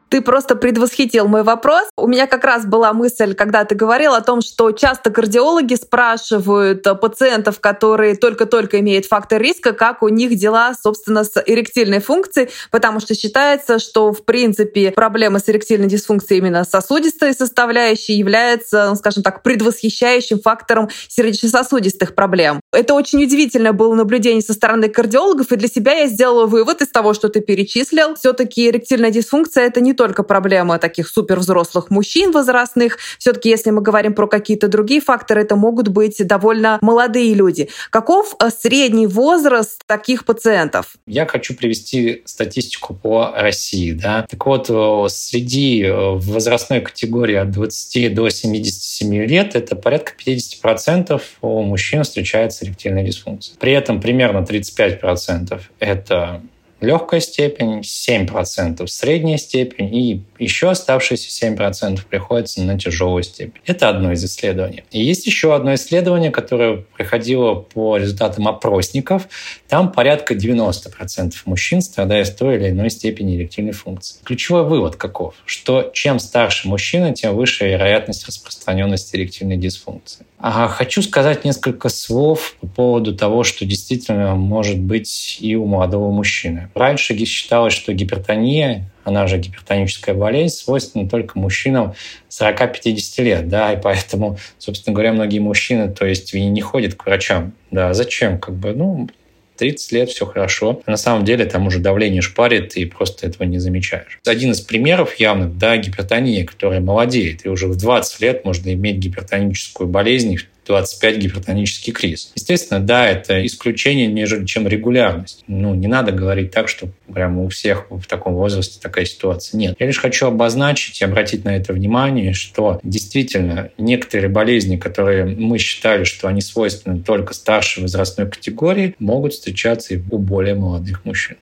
Ты 0.08 0.22
просто 0.22 0.56
предвосхитил 0.56 1.28
мой 1.28 1.42
вопрос. 1.42 1.84
У 1.96 2.06
меня 2.06 2.26
как 2.26 2.44
раз 2.44 2.64
была 2.64 2.94
мысль, 2.94 3.34
когда 3.34 3.64
ты 3.64 3.74
говорил 3.74 4.14
о 4.14 4.22
том, 4.22 4.40
что 4.40 4.72
часто 4.72 5.10
кардиологи 5.10 5.74
спрашивают 5.74 6.86
пациентов, 7.00 7.60
которые 7.60 8.16
только-только 8.16 8.80
имеют 8.80 9.04
фактор 9.04 9.42
риска, 9.42 9.72
как 9.72 10.02
у 10.02 10.08
них 10.08 10.34
дела, 10.36 10.72
собственно, 10.80 11.24
с 11.24 11.42
эректильной 11.44 12.00
функцией, 12.00 12.48
потому 12.70 13.00
что 13.00 13.14
считается, 13.14 13.78
что, 13.78 14.12
в 14.12 14.24
принципе, 14.24 14.92
проблема 14.92 15.40
с 15.40 15.48
эректильной 15.48 15.88
дисфункцией 15.88 16.38
именно 16.38 16.64
сосудистой 16.64 17.34
составляющей 17.34 18.14
является, 18.14 18.88
ну, 18.88 18.96
скажем 18.96 19.22
так, 19.22 19.42
предвосхищающим 19.42 20.40
фактором 20.40 20.88
сердечно-сосудистых 21.08 22.14
проблем. 22.14 22.60
Это 22.72 22.94
очень 22.94 23.22
удивительное 23.22 23.72
было 23.72 23.94
наблюдение 23.94 24.42
со 24.42 24.54
стороны 24.54 24.88
кардиологов, 24.88 25.52
и 25.52 25.56
для 25.56 25.68
себя 25.68 25.92
я 25.92 26.06
сделала 26.06 26.46
вывод 26.46 26.80
из 26.80 26.88
того, 26.88 27.12
что 27.12 27.28
ты 27.28 27.40
перечислил. 27.40 28.14
Все-таки 28.14 28.68
эректильная 28.68 29.10
дисфункция— 29.10 29.64
это 29.66 29.82
не 29.82 29.97
только 29.98 30.22
проблема 30.22 30.78
таких 30.78 31.08
супервзрослых 31.08 31.90
мужчин 31.90 32.30
возрастных. 32.30 32.98
Все-таки, 33.18 33.50
если 33.50 33.70
мы 33.70 33.82
говорим 33.82 34.14
про 34.14 34.28
какие-то 34.28 34.68
другие 34.68 35.00
факторы, 35.00 35.42
это 35.42 35.56
могут 35.56 35.88
быть 35.88 36.26
довольно 36.26 36.78
молодые 36.80 37.34
люди. 37.34 37.68
Каков 37.90 38.36
э, 38.40 38.48
средний 38.50 39.08
возраст 39.08 39.82
таких 39.86 40.24
пациентов? 40.24 40.94
Я 41.06 41.26
хочу 41.26 41.54
привести 41.54 42.22
статистику 42.24 42.94
по 42.94 43.32
России. 43.36 43.92
Да? 43.92 44.24
Так 44.30 44.46
вот, 44.46 44.70
э, 44.70 45.06
среди 45.10 45.82
э, 45.82 45.92
возрастной 45.92 46.80
категории 46.80 47.36
от 47.36 47.50
20 47.50 48.14
до 48.14 48.28
77 48.28 49.14
лет 49.26 49.56
это 49.56 49.74
порядка 49.74 50.12
50% 50.24 51.20
у 51.42 51.62
мужчин 51.62 52.04
встречается 52.04 52.64
эректильная 52.64 53.04
дисфункция. 53.04 53.56
При 53.58 53.72
этом 53.72 54.00
примерно 54.00 54.38
35% 54.44 55.60
это 55.80 56.40
легкая 56.80 57.20
степень, 57.20 57.80
7% 57.80 58.86
средняя 58.86 59.38
степень 59.38 59.94
и 59.94 60.22
еще 60.38 60.70
оставшиеся 60.70 61.46
7% 61.46 62.00
приходится 62.08 62.62
на 62.62 62.78
тяжелую 62.78 63.22
степень. 63.22 63.60
Это 63.66 63.88
одно 63.88 64.12
из 64.12 64.24
исследований. 64.24 64.84
И 64.90 65.02
есть 65.02 65.26
еще 65.26 65.54
одно 65.54 65.74
исследование, 65.74 66.30
которое 66.30 66.84
приходило 66.96 67.54
по 67.54 67.96
результатам 67.96 68.48
опросников. 68.48 69.28
Там 69.68 69.92
порядка 69.92 70.34
90% 70.34 71.34
мужчин 71.44 71.82
страдают 71.82 72.28
с 72.28 72.30
той 72.32 72.56
или 72.56 72.70
иной 72.70 72.90
степени 72.90 73.36
эректильной 73.36 73.72
функции. 73.72 74.20
Ключевой 74.24 74.64
вывод 74.64 74.96
каков? 74.96 75.34
Что 75.44 75.90
чем 75.92 76.18
старше 76.18 76.68
мужчина, 76.68 77.14
тем 77.14 77.34
выше 77.34 77.68
вероятность 77.68 78.26
распространенности 78.26 79.16
эректильной 79.16 79.56
дисфункции. 79.56 80.26
А 80.40 80.68
хочу 80.68 81.02
сказать 81.02 81.44
несколько 81.44 81.88
слов 81.88 82.54
по 82.60 82.66
поводу 82.68 83.14
того, 83.14 83.42
что 83.42 83.66
действительно 83.66 84.36
может 84.36 84.78
быть 84.78 85.38
и 85.40 85.56
у 85.56 85.66
молодого 85.66 86.12
мужчины. 86.12 86.70
Раньше 86.74 87.16
считалось, 87.24 87.74
что 87.74 87.92
гипертония 87.92 88.88
она 89.08 89.26
же 89.26 89.38
гипертоническая 89.38 90.14
болезнь, 90.14 90.54
свойственна 90.54 91.08
только 91.08 91.38
мужчинам 91.38 91.94
40-50 92.28 93.22
лет, 93.22 93.48
да, 93.48 93.72
и 93.72 93.80
поэтому, 93.80 94.38
собственно 94.58 94.94
говоря, 94.94 95.12
многие 95.12 95.38
мужчины, 95.38 95.88
то 95.88 96.04
есть, 96.04 96.34
не 96.34 96.60
ходят 96.60 96.94
к 96.94 97.06
врачам, 97.06 97.52
да, 97.70 97.94
зачем, 97.94 98.38
как 98.38 98.54
бы, 98.54 98.74
ну, 98.74 99.08
30 99.58 99.92
лет, 99.92 100.08
все 100.10 100.24
хорошо. 100.24 100.82
На 100.86 100.96
самом 100.96 101.24
деле 101.24 101.44
там 101.44 101.66
уже 101.66 101.78
давление 101.78 102.22
шпарит, 102.22 102.76
и 102.76 102.84
просто 102.84 103.26
этого 103.26 103.44
не 103.44 103.58
замечаешь. 103.58 104.20
Один 104.26 104.52
из 104.52 104.60
примеров 104.60 105.16
явных, 105.16 105.58
да, 105.58 105.76
гипертония, 105.76 106.44
которая 106.44 106.80
молодеет, 106.80 107.44
и 107.44 107.48
уже 107.48 107.66
в 107.66 107.76
20 107.76 108.20
лет 108.20 108.44
можно 108.44 108.72
иметь 108.72 108.96
гипертоническую 108.96 109.88
болезнь, 109.88 110.38
25 110.68 111.18
гипертонический 111.18 111.92
криз. 111.92 112.30
Естественно, 112.34 112.78
да, 112.80 113.08
это 113.08 113.44
исключение, 113.44 114.06
нежели 114.06 114.44
чем 114.44 114.68
регулярность. 114.68 115.42
Ну, 115.48 115.74
не 115.74 115.86
надо 115.86 116.12
говорить 116.12 116.50
так, 116.50 116.68
что 116.68 116.88
прямо 117.12 117.42
у 117.42 117.48
всех 117.48 117.86
в 117.90 118.06
таком 118.06 118.34
возрасте 118.34 118.78
такая 118.80 119.06
ситуация. 119.06 119.58
Нет. 119.58 119.76
Я 119.78 119.86
лишь 119.86 119.98
хочу 119.98 120.26
обозначить 120.26 121.00
и 121.00 121.04
обратить 121.04 121.44
на 121.44 121.56
это 121.56 121.72
внимание, 121.72 122.34
что 122.34 122.78
действительно 122.82 123.70
некоторые 123.78 124.28
болезни, 124.28 124.76
которые 124.76 125.24
мы 125.24 125.58
считали, 125.58 126.04
что 126.04 126.28
они 126.28 126.42
свойственны 126.42 127.00
только 127.02 127.34
старшей 127.34 127.82
возрастной 127.82 128.30
категории, 128.30 128.94
могут 128.98 129.32
встречаться 129.32 129.94
и 129.94 130.00
у 130.10 130.18
более 130.18 130.54
молодых 130.54 131.04
мужчин. 131.04 131.38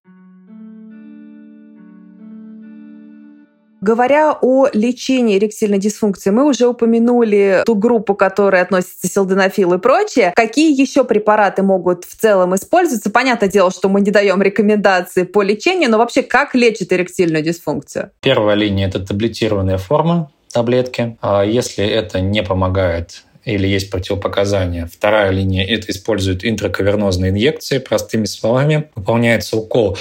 Говоря 3.87 4.37
о 4.41 4.67
лечении 4.73 5.39
эректильной 5.39 5.79
дисфункции, 5.79 6.31
мы 6.31 6.45
уже 6.45 6.67
упомянули 6.67 7.63
ту 7.65 7.77
группу, 7.77 8.17
которая 8.17 8.63
относится 8.63 9.07
силденофил 9.07 9.75
и 9.75 9.79
прочее. 9.79 10.33
Какие 10.35 10.77
еще 10.77 11.05
препараты 11.05 11.63
могут 11.63 12.05
в 12.05 12.17
целом 12.21 12.57
использоваться? 12.57 13.11
Понятное 13.11 13.49
дело, 13.49 13.71
что 13.71 13.89
мы 13.89 14.01
не 14.01 14.11
даем 14.11 14.43
рекомендации 14.43 15.23
по 15.23 15.41
лечению, 15.41 15.89
но 15.89 15.99
вообще 15.99 16.23
как 16.23 16.57
лечит 16.57 16.93
эректильную 16.93 17.45
дисфункцию? 17.45 18.11
Первая 18.23 18.57
линия– 18.57 18.89
это 18.89 19.07
таблетированная 19.07 19.79
форма 19.79 20.33
таблетки. 20.53 21.17
А 21.21 21.45
если 21.45 21.87
это 21.87 22.21
не 22.21 22.43
помогает 22.43 23.23
или 23.47 23.67
есть 23.67 23.91
противопоказания. 23.91 24.91
Вторая 24.93 25.31
линия– 25.31 25.65
это 25.69 25.93
используют 25.93 26.45
интракавернозные 26.45 27.31
инъекции. 27.31 27.79
Простыми 27.79 28.25
словами, 28.27 28.89
выполняется 28.95 29.57
укол 29.57 29.97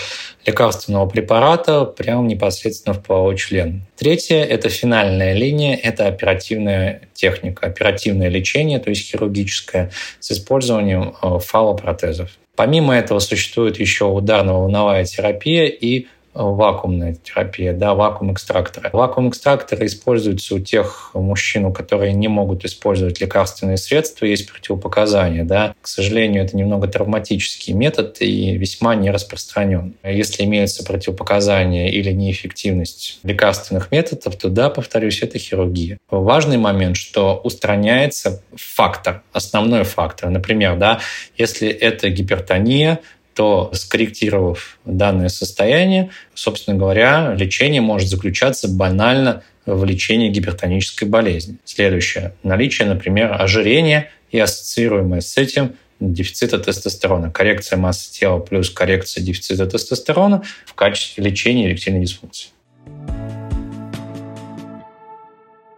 лекарственного 0.46 1.08
препарата 1.08 1.86
прямо 1.86 2.28
непосредственно 2.28 2.96
в 2.96 3.04
половой 3.04 3.38
член. 3.38 3.84
Третья– 3.96 4.44
это 4.44 4.70
финальная 4.70 5.34
линия, 5.34 5.76
это 5.76 6.08
оперативная 6.08 7.02
техника, 7.14 7.68
оперативное 7.68 8.30
лечение, 8.30 8.80
то 8.80 8.90
есть 8.90 9.10
хирургическое, 9.10 9.92
с 10.20 10.32
использованием 10.32 11.16
э, 11.22 11.40
фалопротезов. 11.40 12.32
Помимо 12.56 12.96
этого 12.96 13.20
существует 13.20 13.80
еще 13.80 14.06
ударно-волновая 14.06 15.04
терапия 15.06 15.66
и 15.66 16.08
вакуумная 16.36 17.15
терапия, 17.15 17.74
да, 17.74 17.95
вакуум-экстракторы. 17.95 18.89
Вакуум-экстракторы 18.91 19.86
используются 19.86 20.56
у 20.56 20.60
тех 20.60 21.12
мужчин, 21.13 21.71
которые 21.74 22.13
не 22.13 22.28
могут 22.28 22.65
использовать 22.65 23.21
лекарственные 23.21 23.78
средства, 23.78 24.26
есть 24.26 24.52
противопоказания, 24.52 25.43
да. 25.43 25.74
К 25.82 25.88
сожалению, 25.88 26.43
это 26.43 26.58
немного 26.58 26.88
травматический 26.88 27.74
метод 27.74 28.17
и 28.19 28.58
весьма 28.58 28.95
не 28.95 29.10
распространен. 29.10 29.95
Если 30.04 30.43
имеются 30.43 30.84
противопоказания 30.84 31.88
или 31.88 32.12
неэффективность 32.12 33.19
лекарственных 33.24 33.91
методов, 33.91 34.36
то 34.36 34.50
да, 34.50 34.69
повторюсь, 34.69 35.21
это 35.21 35.39
хирургия. 35.39 35.98
Важный 36.10 36.58
момент, 36.58 36.98
что 36.98 37.39
устраняется 37.43 38.43
фактор, 38.56 39.24
основной 39.32 39.84
фактор. 39.84 40.30
Например, 40.30 40.76
да, 40.78 41.00
если 41.38 41.69
это 41.69 42.10
гипертония, 42.10 43.00
то 43.36 43.69
скорректировав 43.74 44.80
данное 44.86 45.28
состояние, 45.28 46.10
собственно 46.34 46.78
говоря, 46.78 47.36
лечение 47.38 47.82
может 47.82 48.10
заключаться 48.10 48.69
банально 48.69 49.43
в 49.65 49.84
лечении 49.84 50.30
гипертонической 50.30 51.08
болезни. 51.08 51.58
Следующее. 51.65 52.34
Наличие, 52.43 52.88
например, 52.88 53.36
ожирения 53.39 54.10
и 54.32 54.39
ассоциируемое 54.39 55.19
с 55.19 55.38
этим 55.38 55.76
дефицита 56.00 56.60
тестостерона. 56.60 57.30
Коррекция 57.30 57.78
массы 57.78 58.12
тела 58.12 58.39
плюс 58.39 58.69
коррекция 58.69 59.24
дефицита 59.24 59.65
тестостерона 59.65 60.43
в 60.65 60.74
качестве 60.74 61.24
лечения 61.24 61.67
эректильной 61.67 62.02
дисфункции. 62.02 62.50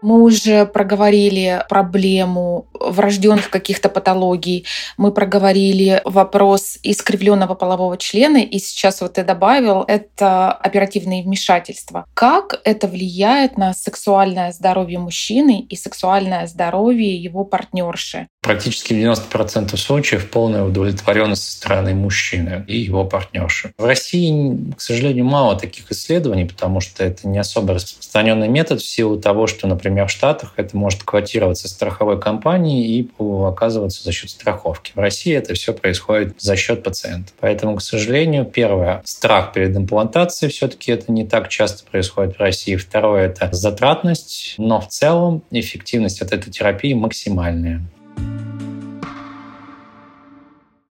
Мы 0.07 0.23
уже 0.23 0.65
проговорили 0.65 1.65
проблему 1.67 2.69
врожденных 2.79 3.49
каких-то 3.49 3.89
патологий, 3.89 4.65
мы 4.95 5.11
проговорили 5.11 6.01
вопрос 6.05 6.79
искривленного 6.81 7.55
полового 7.55 7.97
члена, 7.97 8.37
и 8.37 8.57
сейчас 8.57 9.01
вот 9.01 9.15
ты 9.15 9.25
добавил, 9.25 9.83
это 9.85 10.53
оперативные 10.53 11.23
вмешательства. 11.23 12.05
Как 12.13 12.61
это 12.63 12.87
влияет 12.87 13.57
на 13.57 13.73
сексуальное 13.73 14.53
здоровье 14.53 14.97
мужчины 14.97 15.59
и 15.69 15.75
сексуальное 15.75 16.47
здоровье 16.47 17.13
его 17.13 17.43
партнерши? 17.43 18.29
Практически 18.47 18.93
90% 18.93 19.75
случаев 19.75 20.29
полная 20.29 20.63
удовлетворенность 20.63 21.43
со 21.43 21.51
стороны 21.51 21.93
мужчины 21.93 22.63
и 22.65 22.77
его 22.77 23.03
партнерши. 23.03 23.73
В 23.77 23.83
России, 23.83 24.71
к 24.73 24.79
сожалению, 24.79 25.25
мало 25.25 25.59
таких 25.59 25.91
исследований, 25.91 26.45
потому 26.45 26.79
что 26.79 27.03
это 27.03 27.27
не 27.27 27.39
особо 27.39 27.73
распространенный 27.73 28.47
метод 28.47 28.79
в 28.79 28.87
силу 28.87 29.19
того, 29.19 29.47
что, 29.47 29.67
например, 29.67 30.07
в 30.07 30.11
Штатах 30.11 30.53
это 30.55 30.77
может 30.77 31.03
квотироваться 31.03 31.67
страховой 31.67 32.21
компанией 32.21 33.01
и 33.01 33.09
оказываться 33.19 34.01
за 34.01 34.13
счет 34.13 34.29
страховки. 34.29 34.93
В 34.95 34.99
России 34.99 35.35
это 35.35 35.53
все 35.53 35.73
происходит 35.73 36.33
за 36.39 36.55
счет 36.55 36.83
пациента. 36.83 37.33
Поэтому, 37.41 37.75
к 37.75 37.81
сожалению, 37.81 38.45
первое, 38.45 39.01
страх 39.03 39.51
перед 39.51 39.75
имплантацией 39.75 40.49
все-таки 40.53 40.93
это 40.93 41.11
не 41.11 41.27
так 41.27 41.49
часто 41.49 41.83
происходит 41.83 42.37
в 42.37 42.39
России. 42.39 42.77
Второе, 42.77 43.25
это 43.25 43.49
затратность, 43.51 44.55
но 44.57 44.79
в 44.79 44.87
целом 44.87 45.43
эффективность 45.51 46.21
от 46.21 46.31
этой 46.31 46.49
терапии 46.49 46.93
максимальная. 46.93 47.81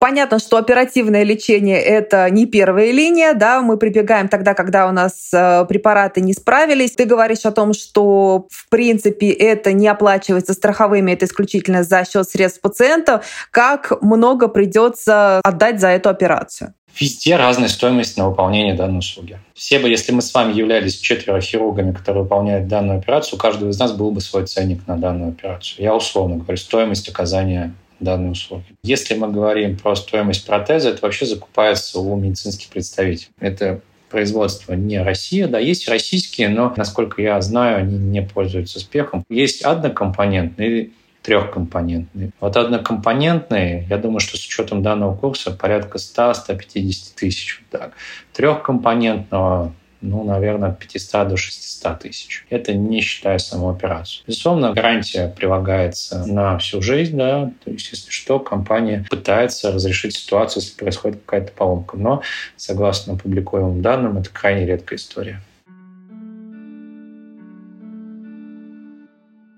Понятно, 0.05 0.37
что 0.37 0.57
оперативное 0.57 1.23
лечение— 1.23 1.81
это 1.83 2.29
не 2.29 2.45
первая 2.45 2.91
линия, 2.91 3.33
да, 3.33 3.61
мы 3.61 3.77
прибегаем 3.77 4.27
тогда, 4.27 4.53
когда 4.53 4.87
у 4.87 4.91
нас 4.91 5.31
э, 5.33 5.65
препараты 5.67 6.21
не 6.21 6.33
справились. 6.33 6.91
Ты 6.91 7.05
говоришь 7.05 7.43
о 7.45 7.51
том, 7.51 7.73
что, 7.73 8.45
в 8.51 8.69
принципе, 8.69 9.31
это 9.31 9.73
не 9.73 9.87
оплачивается 9.87 10.53
страховыми, 10.53 11.13
это 11.13 11.25
исключительно 11.25 11.83
за 11.83 12.05
счет 12.05 12.29
средств 12.29 12.61
пациента. 12.61 13.23
Как 13.49 13.99
много 14.03 14.47
придется 14.47 15.39
отдать 15.43 15.79
за 15.79 15.87
эту 15.87 16.09
операцию? 16.09 16.75
Везде 16.99 17.35
разная 17.35 17.67
стоимость 17.67 18.17
на 18.17 18.29
выполнение 18.29 18.73
данной 18.73 18.99
услуги. 18.99 19.39
Все 19.53 19.79
бы, 19.79 19.89
если 19.89 20.11
мы 20.11 20.21
с 20.21 20.33
вами 20.33 20.53
являлись 20.53 20.97
четверо 20.97 21.41
хирургами, 21.41 21.91
которые 21.91 22.23
выполняют 22.23 22.67
данную 22.67 22.99
операцию, 22.99 23.37
у 23.37 23.41
каждого 23.41 23.69
из 23.69 23.79
нас 23.79 23.91
был 23.91 24.11
бы 24.11 24.21
свой 24.21 24.45
ценник 24.45 24.87
на 24.87 24.97
данную 24.97 25.31
операцию. 25.31 25.83
Я 25.83 25.93
условно 25.93 26.37
говорю, 26.37 26.57
стоимость 26.57 27.09
оказания 27.09 27.73
данной 27.99 28.31
услуги. 28.31 28.65
Если 28.83 29.15
мы 29.15 29.29
говорим 29.29 29.77
про 29.77 29.95
стоимость 29.95 30.45
протеза, 30.45 30.89
это 30.89 31.01
вообще 31.01 31.25
закупается 31.25 31.99
у 31.99 32.15
медицинских 32.15 32.69
представителей. 32.69 33.31
Это 33.39 33.81
производство 34.09 34.73
не 34.73 35.01
Россия, 35.01 35.47
да, 35.47 35.59
есть 35.59 35.89
российские, 35.89 36.49
но, 36.49 36.73
насколько 36.77 37.21
я 37.21 37.41
знаю, 37.41 37.79
они 37.79 37.97
не 37.97 38.21
пользуются 38.21 38.77
успехом. 38.77 39.25
Есть 39.29 39.63
однокомпонентные 39.63 40.91
трехкомпонентные. 41.25 42.31
Вот 42.39 42.55
однокомпонентные, 42.55 43.87
я 43.89 43.97
думаю, 43.97 44.19
что 44.19 44.37
с 44.37 44.45
учетом 44.45 44.83
данного 44.83 45.15
курса 45.15 45.51
порядка 45.51 45.97
100-150 45.97 47.15
тысяч. 47.15 47.63
Вот 47.71 47.79
так. 47.79 47.93
Трехкомпонентного 48.33 49.73
ну, 50.01 50.23
наверное, 50.23 50.69
от 50.69 50.77
500 50.77 51.27
до 51.29 51.37
600 51.37 51.99
тысяч. 51.99 52.45
Это 52.51 52.75
не 52.75 53.01
считая 53.01 53.39
саму 53.39 53.71
операцию. 53.71 54.23
Безусловно, 54.27 54.71
гарантия 54.71 55.33
прилагается 55.35 56.27
на 56.27 56.59
всю 56.59 56.79
жизнь, 56.81 57.17
да, 57.17 57.51
то 57.63 57.71
есть, 57.71 57.89
если 57.91 58.11
что, 58.11 58.37
компания 58.39 59.03
пытается 59.09 59.71
разрешить 59.71 60.15
ситуацию, 60.15 60.61
если 60.61 60.75
происходит 60.75 61.21
какая-то 61.25 61.53
поломка. 61.53 61.97
Но, 61.97 62.21
согласно 62.55 63.13
опубликуемым 63.13 63.81
данным, 63.81 64.19
это 64.19 64.29
крайне 64.29 64.67
редкая 64.67 64.99
история. 64.99 65.41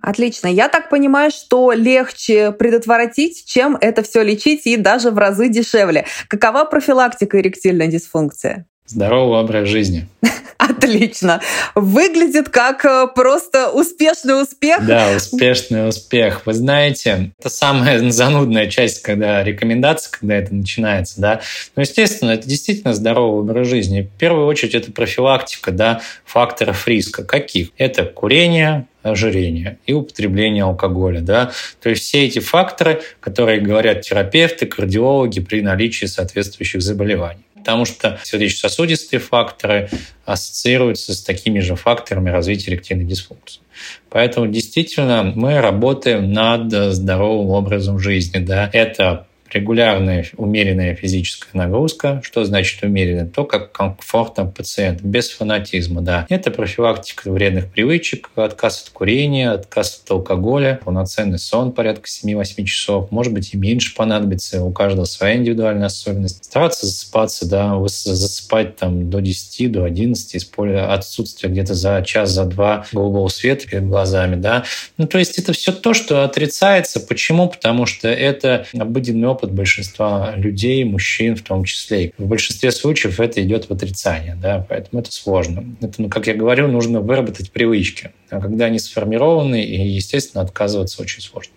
Отлично. 0.08 0.48
Я 0.48 0.70
так 0.70 0.88
понимаю, 0.88 1.32
что 1.32 1.74
легче 1.74 2.54
предотвратить, 2.54 3.44
чем 3.46 3.78
это 3.82 4.04
все 4.04 4.24
лечить, 4.24 4.66
и 4.66 4.78
даже 4.78 5.12
в 5.12 5.18
разы 5.18 5.50
дешевле. 5.50 6.06
Какова 6.30 6.64
профилактика 6.64 7.42
эректильной 7.42 7.90
дисфункции? 7.90 8.64
Здоровый 8.86 9.42
образ 9.42 9.68
жизни. 9.68 10.08
Отлично. 10.58 11.42
Выглядит 11.76 12.48
как 12.48 12.86
э, 12.86 13.08
просто 13.14 13.70
успешный 13.70 14.42
успех. 14.42 14.86
Да, 14.86 15.12
успешный 15.14 15.90
успех. 15.90 16.44
Вы 16.46 16.54
знаете, 16.54 17.34
это 17.38 17.50
самая 17.50 18.10
занудная 18.10 18.70
часть, 18.70 19.02
когда 19.02 19.44
рекомендации, 19.44 20.10
когда 20.18 20.36
это 20.36 20.56
начинается, 20.56 21.20
да. 21.20 21.42
Но, 21.76 21.82
естественно, 21.82 22.32
это 22.32 22.48
действительно 22.48 22.94
здоровый 22.94 23.42
образ 23.42 23.68
жизни. 23.68 24.04
В 24.04 24.18
первую 24.18 24.48
очередь 24.48 24.74
это 24.74 24.90
профилактика, 24.90 25.72
да, 25.72 26.00
факторов 26.24 26.88
риска. 26.88 27.26
Каких? 27.26 27.72
Это 27.78 28.06
курение, 28.06 28.88
ожирение 29.12 29.80
и 29.86 29.94
употребление 29.94 30.64
алкоголя. 30.64 31.22
Да? 31.22 31.52
То 31.82 31.90
есть 31.90 32.04
все 32.04 32.26
эти 32.26 32.40
факторы, 32.40 33.02
которые 33.20 33.62
говорят 33.62 34.02
терапевты, 34.02 34.66
кардиологи 34.66 35.40
при 35.40 35.62
наличии 35.62 36.06
соответствующих 36.06 36.82
заболеваний 36.82 37.48
потому 37.68 37.84
что 37.84 38.18
сердечно-сосудистые 38.24 39.20
факторы 39.20 39.90
ассоциируются 40.24 41.14
с 41.14 41.22
такими 41.22 41.60
же 41.60 41.76
факторами 41.76 42.30
развития 42.30 42.72
эректильной 42.72 43.04
дисфункции. 43.04 43.62
Поэтому 44.10 44.48
действительно 44.48 45.34
мы 45.36 45.60
работаем 45.60 46.32
над 46.32 46.72
здоровым 46.94 47.50
образом 47.50 48.00
жизни. 48.00 48.40
Да? 48.40 48.70
Это 48.72 49.27
регулярная 49.54 50.26
умеренная 50.36 50.96
физическая 50.96 51.52
нагрузка. 51.54 52.22
Что 52.24 52.44
значит 52.44 52.84
умеренная? 52.84 53.28
То, 53.28 53.44
как 53.46 53.72
комфортно 53.72 54.46
пациент, 54.46 55.02
без 55.02 55.30
фанатизма, 55.30 56.02
да. 56.02 56.26
Это 56.30 56.52
профилактика 56.52 57.32
вредных 57.32 57.72
привычек, 57.72 58.30
отказ 58.36 58.84
от 58.84 58.90
курения, 58.90 59.52
отказ 59.52 60.02
от 60.04 60.12
алкоголя, 60.12 60.80
полноценный 60.84 61.40
сон 61.40 61.72
порядка 61.72 62.08
7-8 62.08 62.64
часов, 62.66 63.12
может 63.12 63.34
быть 63.34 63.54
и 63.54 63.58
меньше 63.58 63.96
понадобится, 63.96 64.64
у 64.64 64.72
каждого 64.72 65.06
своя 65.06 65.36
индивидуальная 65.36 65.88
особенность. 65.88 66.44
Стараться 66.44 66.86
засыпаться, 66.86 67.48
да, 67.48 67.78
засыпать 67.88 68.76
там 68.76 69.10
до 69.10 69.22
10, 69.22 69.72
до 69.72 69.84
11, 69.84 70.36
используя 70.36 70.94
отсутствие 70.94 71.52
где-то 71.52 71.74
за 71.74 72.02
час, 72.06 72.32
за 72.32 72.46
два 72.46 72.86
голубого 72.92 73.28
света 73.28 73.68
перед 73.68 73.88
глазами, 73.88 74.36
да. 74.36 74.64
Ну, 74.98 75.08
то 75.08 75.18
есть 75.18 75.38
это 75.38 75.54
все 75.54 75.72
то, 75.72 75.94
что 75.94 76.24
отрицается. 76.24 77.00
Почему? 77.00 77.50
Потому 77.50 77.86
что 77.86 78.08
это 78.08 78.66
обыденный 78.74 79.28
опыт 79.28 79.37
большинства 79.46 80.34
людей, 80.36 80.84
мужчин 80.84 81.36
в 81.36 81.42
том 81.42 81.64
числе. 81.64 82.14
В 82.18 82.28
большинстве 82.28 82.72
случаев 82.72 83.20
это 83.20 83.42
идет 83.44 83.66
в 83.66 83.72
отрицание, 83.72 84.36
да, 84.36 84.66
поэтому 84.68 85.02
это 85.02 85.12
сложно. 85.12 85.76
Это, 85.82 86.02
ну, 86.02 86.10
как 86.10 86.28
я 86.28 86.34
говорю, 86.34 86.68
нужно 86.68 87.02
выработать 87.02 87.52
привычки. 87.52 88.12
А 88.30 88.42
когда 88.42 88.66
они 88.66 88.80
сформированы, 88.80 89.64
и, 89.64 89.88
естественно, 89.88 90.44
отказываться 90.44 91.02
очень 91.02 91.22
сложно. 91.22 91.54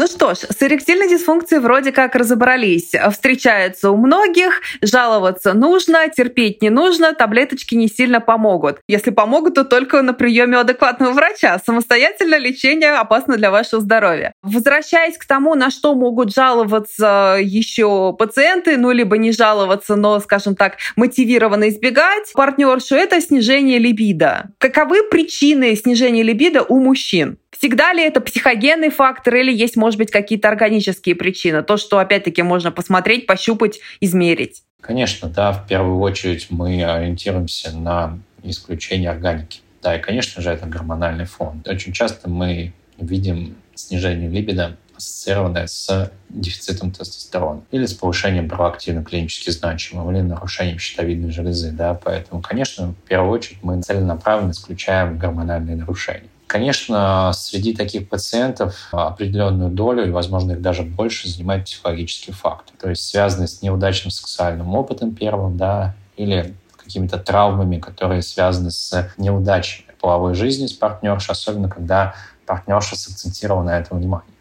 Ну 0.00 0.06
что 0.06 0.32
ж, 0.32 0.38
с 0.48 0.62
эректильной 0.62 1.10
дисфункцией 1.10 1.60
вроде 1.60 1.92
как 1.92 2.14
разобрались. 2.14 2.92
Встречается 3.12 3.90
у 3.90 3.98
многих, 3.98 4.62
жаловаться 4.80 5.52
нужно, 5.52 6.08
терпеть 6.08 6.62
не 6.62 6.70
нужно, 6.70 7.12
таблеточки 7.12 7.74
не 7.74 7.86
сильно 7.86 8.18
помогут. 8.22 8.78
Если 8.88 9.10
помогут, 9.10 9.56
то 9.56 9.64
только 9.64 10.00
на 10.00 10.14
приеме 10.14 10.56
у 10.56 10.60
адекватного 10.60 11.12
врача. 11.12 11.60
Самостоятельное 11.66 12.38
лечение 12.38 12.92
опасно 12.92 13.36
для 13.36 13.50
вашего 13.50 13.82
здоровья. 13.82 14.32
Возвращаясь 14.42 15.18
к 15.18 15.26
тому, 15.26 15.54
на 15.54 15.68
что 15.70 15.94
могут 15.94 16.34
жаловаться 16.34 17.36
еще 17.38 18.16
пациенты, 18.18 18.78
ну 18.78 18.92
либо 18.92 19.18
не 19.18 19.32
жаловаться, 19.32 19.96
но, 19.96 20.18
скажем 20.20 20.56
так, 20.56 20.78
мотивированно 20.96 21.68
избегать 21.68 22.32
партнершу, 22.32 22.94
это 22.94 23.20
снижение 23.20 23.78
либидо. 23.78 24.48
Каковы 24.56 25.02
причины 25.10 25.76
снижения 25.76 26.22
либидо 26.22 26.62
у 26.62 26.80
мужчин? 26.80 27.36
Всегда 27.60 27.92
ли 27.92 28.02
это 28.02 28.22
психогенный 28.22 28.88
фактор 28.88 29.34
или 29.34 29.52
есть, 29.52 29.76
может 29.76 29.98
быть, 29.98 30.10
какие-то 30.10 30.48
органические 30.48 31.14
причины? 31.14 31.62
То, 31.62 31.76
что, 31.76 31.98
опять-таки, 31.98 32.40
можно 32.40 32.72
посмотреть, 32.72 33.26
пощупать, 33.26 33.80
измерить. 34.00 34.62
Конечно, 34.80 35.28
да. 35.28 35.52
В 35.52 35.66
первую 35.66 35.98
очередь 35.98 36.46
мы 36.48 36.82
ориентируемся 36.82 37.76
на 37.76 38.18
исключение 38.42 39.10
органики. 39.10 39.60
Да, 39.82 39.94
и, 39.94 40.00
конечно 40.00 40.40
же, 40.40 40.48
это 40.48 40.64
гормональный 40.64 41.26
фон. 41.26 41.62
Очень 41.66 41.92
часто 41.92 42.30
мы 42.30 42.72
видим 42.98 43.56
снижение 43.74 44.30
либидо 44.30 44.78
ассоциированное 44.96 45.66
с 45.66 46.10
дефицитом 46.30 46.92
тестостерона 46.92 47.60
или 47.72 47.84
с 47.84 47.92
повышением 47.92 48.48
проактивно 48.48 49.04
клинически 49.04 49.50
значимого 49.50 50.10
или 50.12 50.22
нарушением 50.22 50.78
щитовидной 50.78 51.30
железы. 51.30 51.72
Да? 51.72 51.92
Поэтому, 51.92 52.40
конечно, 52.40 52.94
в 53.04 53.06
первую 53.06 53.32
очередь 53.32 53.58
мы 53.62 53.82
целенаправленно 53.82 54.52
исключаем 54.52 55.18
гормональные 55.18 55.76
нарушения. 55.76 56.29
Конечно, 56.50 57.30
среди 57.32 57.76
таких 57.76 58.08
пациентов 58.08 58.88
определенную 58.90 59.70
долю, 59.70 60.08
и, 60.08 60.10
возможно, 60.10 60.50
их 60.50 60.60
даже 60.60 60.82
больше, 60.82 61.28
занимает 61.28 61.66
психологический 61.66 62.32
фактор. 62.32 62.74
То 62.76 62.90
есть 62.90 63.04
связанный 63.04 63.46
с 63.46 63.62
неудачным 63.62 64.10
сексуальным 64.10 64.74
опытом 64.74 65.14
первым, 65.14 65.56
да, 65.56 65.94
или 66.16 66.56
какими-то 66.76 67.18
травмами, 67.18 67.78
которые 67.78 68.22
связаны 68.22 68.72
с 68.72 69.12
неудачей 69.16 69.86
половой 70.00 70.34
жизни 70.34 70.66
с 70.66 70.72
партнершей, 70.72 71.34
особенно 71.34 71.68
когда 71.68 72.16
партнерша 72.46 72.96
сакцентировала 72.96 73.62
на 73.62 73.78
этом 73.78 73.98
внимание. 73.98 74.34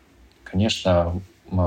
Конечно, 0.43 1.22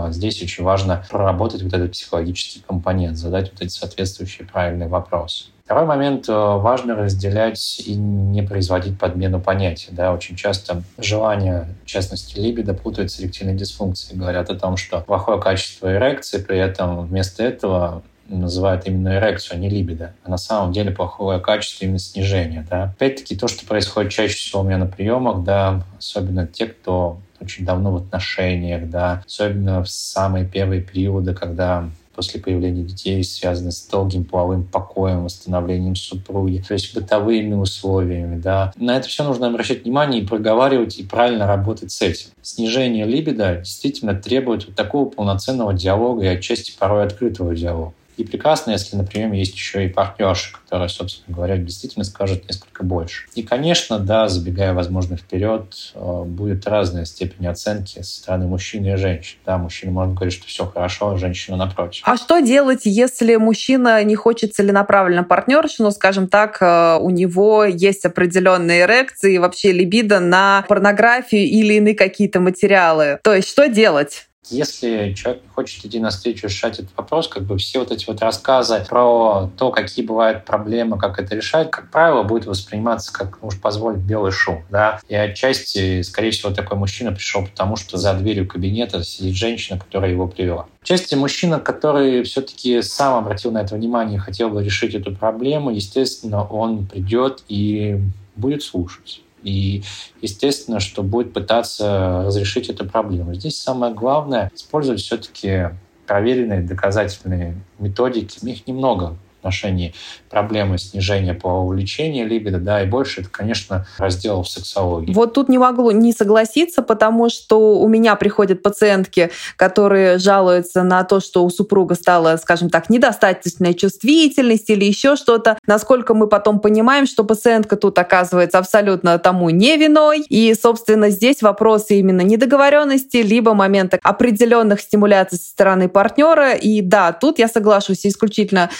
здесь 0.08 0.42
очень 0.42 0.64
важно 0.64 1.04
проработать 1.08 1.62
вот 1.62 1.72
этот 1.72 1.92
психологический 1.92 2.64
компонент, 2.66 3.16
задать 3.16 3.52
вот 3.52 3.62
эти 3.62 3.70
соответствующие 3.70 4.48
правильные 4.48 4.88
вопросы. 4.88 5.44
Второй 5.72 5.88
момент 5.88 6.28
э,– 6.28 6.32
важно 6.34 6.94
разделять 6.94 7.82
и 7.86 7.94
не 7.94 8.42
производить 8.42 8.98
подмену 8.98 9.40
понятий. 9.40 9.88
Да? 9.90 10.12
Очень 10.12 10.36
часто 10.36 10.82
желание, 10.98 11.66
в 11.82 11.86
частности, 11.86 12.38
либидо 12.38 12.74
путают 12.74 13.10
с 13.10 13.18
эректильной 13.18 13.54
дисфункцией. 13.54 14.18
Говорят 14.18 14.50
о 14.50 14.54
том, 14.54 14.76
что 14.76 15.00
плохое 15.00 15.40
качество 15.40 15.90
эрекции, 15.90 16.42
при 16.42 16.58
этом 16.58 17.06
вместо 17.06 17.42
этого 17.42 18.02
называют 18.28 18.86
именно 18.86 19.16
эрекцию, 19.16 19.56
а 19.56 19.60
не 19.60 19.70
либидо. 19.70 20.12
А 20.24 20.28
на 20.28 20.36
самом 20.36 20.74
деле 20.74 20.90
плохое 20.90 21.40
качество 21.40 21.86
именно 21.86 21.98
снижение. 21.98 22.66
Да? 22.68 22.92
Опять-таки, 22.94 23.34
то, 23.34 23.48
что 23.48 23.64
происходит 23.64 24.12
чаще 24.12 24.34
всего 24.34 24.60
у 24.60 24.64
меня 24.64 24.76
на 24.76 24.86
приемах, 24.86 25.42
да, 25.42 25.84
особенно 25.96 26.46
те, 26.46 26.66
кто 26.66 27.16
очень 27.40 27.64
давно 27.64 27.92
в 27.92 27.96
отношениях, 27.96 28.90
да, 28.90 29.22
особенно 29.24 29.82
в 29.82 29.88
самые 29.88 30.44
первые 30.44 30.82
периоды, 30.82 31.32
когда 31.32 31.88
после 32.14 32.40
появления 32.40 32.82
детей 32.82 33.22
связаны 33.24 33.72
с 33.72 33.86
долгим 33.86 34.24
половым 34.24 34.64
покоем, 34.64 35.24
восстановлением 35.24 35.96
супруги, 35.96 36.62
то 36.66 36.74
есть 36.74 36.94
бытовыми 36.94 37.54
условиями. 37.54 38.40
Да. 38.40 38.72
На 38.76 38.96
это 38.96 39.08
все 39.08 39.24
нужно 39.24 39.48
обращать 39.48 39.84
внимание 39.84 40.22
и 40.22 40.26
проговаривать, 40.26 40.98
и 40.98 41.04
правильно 41.04 41.46
работать 41.46 41.90
с 41.90 42.02
этим. 42.02 42.28
Снижение 42.42 43.06
либидо 43.06 43.56
действительно 43.56 44.14
требует 44.14 44.66
вот 44.66 44.76
такого 44.76 45.08
полноценного 45.08 45.74
диалога 45.74 46.24
и 46.24 46.28
отчасти 46.28 46.72
порой 46.78 47.04
открытого 47.04 47.54
диалога. 47.54 47.94
И 48.16 48.24
прекрасно, 48.24 48.72
если 48.72 48.96
на 48.96 49.04
приеме 49.04 49.38
есть 49.38 49.54
еще 49.54 49.84
и 49.84 49.88
партнерша, 49.88 50.52
которая, 50.52 50.88
собственно 50.88 51.34
говоря, 51.34 51.56
действительно 51.56 52.04
скажет 52.04 52.46
несколько 52.48 52.84
больше. 52.84 53.24
И, 53.34 53.42
конечно, 53.42 53.98
да, 53.98 54.28
забегая, 54.28 54.74
возможно, 54.74 55.16
вперед, 55.16 55.92
э, 55.94 56.22
будет 56.24 56.66
разная 56.66 57.04
степень 57.04 57.46
оценки 57.46 58.02
со 58.02 58.16
стороны 58.16 58.46
мужчины 58.46 58.92
и 58.92 58.96
женщин. 58.96 59.38
Да, 59.46 59.58
мужчина 59.58 59.92
может 59.92 60.14
говорить, 60.14 60.34
что 60.34 60.46
все 60.46 60.66
хорошо, 60.66 61.10
а 61.10 61.16
женщина 61.16 61.56
напротив. 61.56 62.02
А 62.04 62.16
что 62.16 62.40
делать, 62.40 62.82
если 62.84 63.36
мужчина 63.36 64.02
не 64.04 64.14
хочет 64.14 64.54
целенаправленно 64.54 65.24
партнершу, 65.24 65.84
но, 65.84 65.90
скажем 65.90 66.28
так, 66.28 66.58
э, 66.60 66.98
у 67.00 67.10
него 67.10 67.64
есть 67.64 68.04
определенные 68.04 68.82
эрекции, 68.82 69.38
вообще 69.38 69.72
либидо 69.72 70.20
на 70.20 70.64
порнографию 70.68 71.44
или 71.44 71.74
иные 71.74 71.94
какие-то 71.94 72.40
материалы? 72.40 73.18
То 73.22 73.34
есть 73.34 73.48
что 73.48 73.68
делать? 73.68 74.26
Если 74.50 75.14
человек 75.14 75.42
не 75.44 75.48
хочет 75.50 75.84
идти 75.84 76.00
навстречу 76.00 76.48
решать 76.48 76.80
этот 76.80 76.96
вопрос, 76.96 77.28
как 77.28 77.44
бы 77.44 77.56
все 77.58 77.78
вот 77.78 77.92
эти 77.92 78.06
вот 78.06 78.20
рассказы 78.20 78.84
про 78.88 79.48
то, 79.56 79.70
какие 79.70 80.04
бывают 80.04 80.44
проблемы, 80.44 80.98
как 80.98 81.20
это 81.20 81.36
решать, 81.36 81.70
как 81.70 81.90
правило, 81.90 82.24
будет 82.24 82.46
восприниматься 82.46 83.12
как, 83.12 83.38
ну 83.40 83.48
уж 83.48 83.60
позволить, 83.60 84.00
белый 84.00 84.32
шум. 84.32 84.64
Да? 84.68 85.00
И 85.08 85.14
отчасти, 85.14 86.02
скорее 86.02 86.32
всего, 86.32 86.52
такой 86.52 86.76
мужчина 86.76 87.12
пришел 87.12 87.44
потому, 87.46 87.76
что 87.76 87.98
за 87.98 88.14
дверью 88.14 88.48
кабинета 88.48 89.04
сидит 89.04 89.36
женщина, 89.36 89.78
которая 89.78 90.10
его 90.10 90.26
привела. 90.26 90.66
Части 90.82 91.14
мужчина, 91.14 91.60
который 91.60 92.24
все-таки 92.24 92.82
сам 92.82 93.18
обратил 93.18 93.52
на 93.52 93.58
это 93.58 93.76
внимание 93.76 94.16
и 94.16 94.20
хотел 94.20 94.48
бы 94.48 94.64
решить 94.64 94.94
эту 94.94 95.14
проблему, 95.14 95.70
естественно, 95.70 96.44
он 96.44 96.86
придет 96.86 97.44
и 97.46 98.00
будет 98.34 98.64
слушать. 98.64 99.22
И, 99.42 99.82
естественно, 100.20 100.80
что 100.80 101.02
будет 101.02 101.32
пытаться 101.32 102.22
разрешить 102.26 102.68
эту 102.68 102.86
проблему. 102.86 103.34
Здесь 103.34 103.60
самое 103.60 103.92
главное— 103.92 104.50
использовать 104.54 105.00
все-таки 105.00 105.70
проверенные 106.06 106.62
доказательные 106.62 107.56
методики. 107.78 108.44
Их 108.46 108.66
немного 108.66 109.16
отношении 109.42 109.92
проблемы 110.30 110.78
снижения 110.78 111.34
по 111.34 111.48
увлечению 111.48 112.26
либидо, 112.28 112.58
да, 112.58 112.82
и 112.82 112.86
больше 112.86 113.20
это, 113.20 113.30
конечно, 113.30 113.86
раздел 113.98 114.42
в 114.42 114.48
сексологии. 114.48 115.12
Вот 115.12 115.34
тут 115.34 115.48
не 115.48 115.58
могу 115.58 115.90
не 115.90 116.12
согласиться, 116.12 116.82
потому 116.82 117.28
что 117.28 117.78
у 117.78 117.88
меня 117.88 118.14
приходят 118.14 118.62
пациентки, 118.62 119.30
которые 119.56 120.18
жалуются 120.18 120.82
на 120.82 121.02
то, 121.04 121.20
что 121.20 121.44
у 121.44 121.50
супруга 121.50 121.94
стала, 121.96 122.36
скажем 122.36 122.70
так, 122.70 122.88
недостаточная 122.88 123.74
чувствительность 123.74 124.70
или 124.70 124.84
еще 124.84 125.16
что-то. 125.16 125.58
Насколько 125.66 126.14
мы 126.14 126.28
потом 126.28 126.60
понимаем, 126.60 127.06
что 127.06 127.24
пациентка 127.24 127.76
тут 127.76 127.98
оказывается 127.98 128.58
абсолютно 128.58 129.18
тому 129.18 129.50
не 129.50 129.76
виной. 129.76 130.20
И, 130.28 130.54
собственно, 130.54 131.10
здесь 131.10 131.42
вопросы 131.42 131.98
именно 131.98 132.20
недоговоренности, 132.20 133.18
либо 133.18 133.54
момента 133.54 133.98
определенных 134.02 134.80
стимуляций 134.80 135.38
со 135.38 135.48
стороны 135.48 135.88
партнера. 135.88 136.52
И 136.52 136.80
да, 136.80 137.12
тут 137.12 137.38
я 137.38 137.48
соглашусь 137.48 138.06
исключительно 138.06 138.70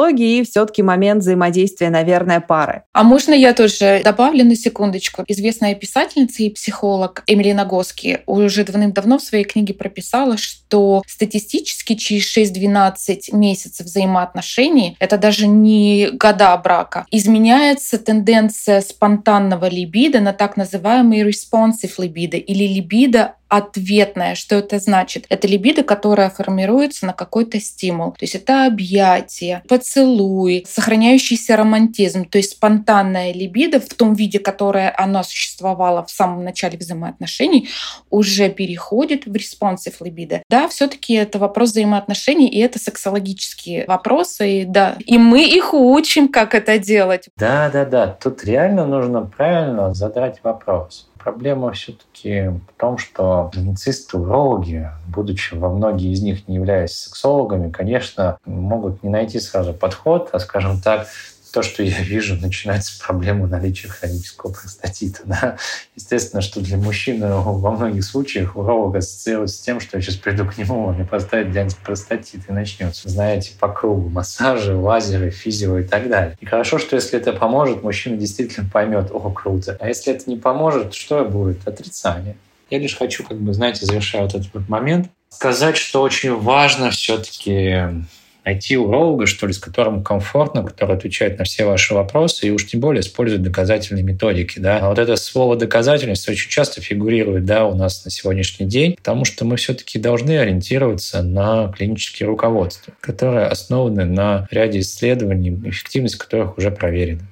сексологии 0.00 0.38
и 0.38 0.44
все-таки 0.44 0.82
момент 0.82 1.22
взаимодействия, 1.22 1.90
наверное, 1.90 2.40
пары. 2.40 2.82
А 2.92 3.02
можно 3.02 3.34
я 3.34 3.52
тоже 3.52 4.00
добавлю 4.04 4.44
на 4.44 4.56
секундочку? 4.56 5.24
Известная 5.28 5.74
писательница 5.74 6.42
и 6.42 6.50
психолог 6.50 7.22
Эмили 7.26 7.52
Нагоски 7.52 8.20
уже 8.26 8.64
давным-давно 8.64 9.18
в 9.18 9.22
своей 9.22 9.44
книге 9.44 9.74
прописала, 9.74 10.36
что 10.36 11.02
статистически 11.06 11.94
через 11.94 12.36
6-12 12.36 13.32
месяцев 13.32 13.86
взаимоотношений, 13.86 14.96
это 14.98 15.18
даже 15.18 15.46
не 15.46 16.10
года 16.12 16.56
брака, 16.56 17.06
изменяется 17.10 17.98
тенденция 17.98 18.80
спонтанного 18.80 19.68
либидо 19.68 20.20
на 20.20 20.32
так 20.32 20.56
называемый 20.56 21.28
responsive 21.28 21.92
либидо 21.98 22.36
или 22.36 22.64
либидо 22.64 23.34
ответная. 23.50 24.34
Что 24.36 24.56
это 24.56 24.78
значит? 24.78 25.26
Это 25.28 25.46
либидо, 25.46 25.82
которая 25.82 26.30
формируется 26.30 27.04
на 27.04 27.12
какой-то 27.12 27.60
стимул. 27.60 28.12
То 28.12 28.22
есть 28.22 28.36
это 28.36 28.66
объятие, 28.66 29.62
поцелуй, 29.68 30.64
сохраняющийся 30.68 31.56
романтизм, 31.56 32.24
то 32.24 32.38
есть 32.38 32.52
спонтанная 32.52 33.34
либидо 33.34 33.80
в 33.80 33.92
том 33.92 34.14
виде, 34.14 34.38
которое 34.38 34.94
оно 34.96 35.22
существовало 35.22 36.04
в 36.06 36.10
самом 36.10 36.44
начале 36.44 36.78
взаимоотношений, 36.78 37.68
уже 38.08 38.48
переходит 38.48 39.26
в 39.26 39.34
responsive 39.34 40.00
либидо. 40.00 40.42
Да, 40.48 40.68
все 40.68 40.86
таки 40.86 41.14
это 41.14 41.38
вопрос 41.38 41.70
взаимоотношений, 41.70 42.48
и 42.48 42.60
это 42.60 42.78
сексологические 42.78 43.84
вопросы, 43.86 44.62
и 44.62 44.64
да. 44.64 44.96
И 45.04 45.18
мы 45.18 45.44
их 45.44 45.74
учим, 45.74 46.28
как 46.28 46.54
это 46.54 46.78
делать. 46.78 47.28
Да-да-да, 47.36 48.16
тут 48.22 48.44
реально 48.44 48.86
нужно 48.86 49.22
правильно 49.22 49.92
задать 49.92 50.38
вопрос. 50.44 51.09
Проблема 51.22 51.72
все-таки 51.72 52.48
в 52.48 52.80
том, 52.80 52.96
что 52.96 53.50
клиницисты, 53.52 54.16
урологи, 54.16 54.88
будучи 55.06 55.54
во 55.54 55.68
многие 55.68 56.12
из 56.12 56.22
них 56.22 56.48
не 56.48 56.56
являясь 56.56 56.92
сексологами, 56.92 57.70
конечно, 57.70 58.38
могут 58.46 59.02
не 59.02 59.10
найти 59.10 59.38
сразу 59.38 59.74
подход, 59.74 60.30
а, 60.32 60.38
скажем 60.38 60.80
так, 60.80 61.06
то, 61.50 61.62
что 61.62 61.82
я 61.82 62.00
вижу, 62.02 62.36
начинается 62.36 62.98
проблема 63.04 63.46
наличия 63.46 63.88
хронического 63.88 64.52
простатита. 64.52 65.20
Да? 65.24 65.56
Естественно, 65.96 66.42
что 66.42 66.60
для 66.60 66.76
мужчины 66.76 67.28
во 67.28 67.70
многих 67.70 68.04
случаях 68.04 68.56
уролог 68.56 68.96
ассоциируется 68.96 69.56
с 69.56 69.60
тем, 69.60 69.80
что 69.80 69.96
я 69.96 70.02
сейчас 70.02 70.16
приду 70.16 70.44
к 70.44 70.56
нему, 70.58 70.86
он 70.86 70.94
мне 70.94 71.04
поставит 71.04 71.52
диагноз 71.52 71.74
простатит 71.74 72.48
и 72.48 72.52
начнется. 72.52 73.08
Знаете, 73.08 73.52
по 73.58 73.68
кругу 73.68 74.08
массажи, 74.08 74.74
лазеры, 74.74 75.30
физио 75.30 75.78
и 75.78 75.84
так 75.84 76.08
далее. 76.08 76.36
И 76.40 76.46
хорошо, 76.46 76.78
что 76.78 76.96
если 76.96 77.18
это 77.18 77.32
поможет, 77.32 77.82
мужчина 77.82 78.16
действительно 78.16 78.68
поймет, 78.70 79.10
о, 79.10 79.30
круто. 79.30 79.76
А 79.80 79.88
если 79.88 80.14
это 80.14 80.28
не 80.28 80.36
поможет, 80.36 80.94
что 80.94 81.24
будет? 81.24 81.66
Отрицание. 81.66 82.36
Я 82.70 82.78
лишь 82.78 82.96
хочу, 82.96 83.24
как 83.24 83.38
бы, 83.38 83.52
знаете, 83.52 83.84
завершая 83.84 84.22
вот 84.22 84.34
этот 84.34 84.54
вот 84.54 84.68
момент, 84.68 85.08
сказать, 85.28 85.76
что 85.76 86.02
очень 86.02 86.36
важно 86.36 86.90
все-таки 86.90 88.04
найти 88.44 88.76
уролога, 88.76 89.26
что 89.26 89.46
ли, 89.46 89.52
с 89.52 89.58
которым 89.58 90.02
комфортно, 90.02 90.62
который 90.64 90.96
отвечает 90.96 91.38
на 91.38 91.44
все 91.44 91.64
ваши 91.64 91.94
вопросы, 91.94 92.46
и 92.46 92.50
уж 92.50 92.66
тем 92.66 92.80
более 92.80 93.00
использует 93.00 93.42
доказательные 93.42 94.02
методики. 94.02 94.58
Да. 94.58 94.78
А 94.78 94.88
вот 94.88 94.98
это 94.98 95.16
слово 95.16 95.56
«доказательность» 95.56 96.28
очень 96.28 96.50
часто 96.50 96.80
фигурирует 96.80 97.44
да, 97.44 97.66
у 97.66 97.74
нас 97.74 98.04
на 98.04 98.10
сегодняшний 98.10 98.66
день, 98.66 98.96
потому 98.96 99.24
что 99.24 99.44
мы 99.44 99.56
все-таки 99.56 99.98
должны 99.98 100.38
ориентироваться 100.38 101.22
на 101.22 101.72
клинические 101.76 102.26
руководства, 102.26 102.94
которые 103.00 103.46
основаны 103.46 104.04
на 104.04 104.46
ряде 104.50 104.80
исследований, 104.80 105.50
эффективность 105.64 106.16
которых 106.16 106.58
уже 106.58 106.70
проверена. 106.70 107.22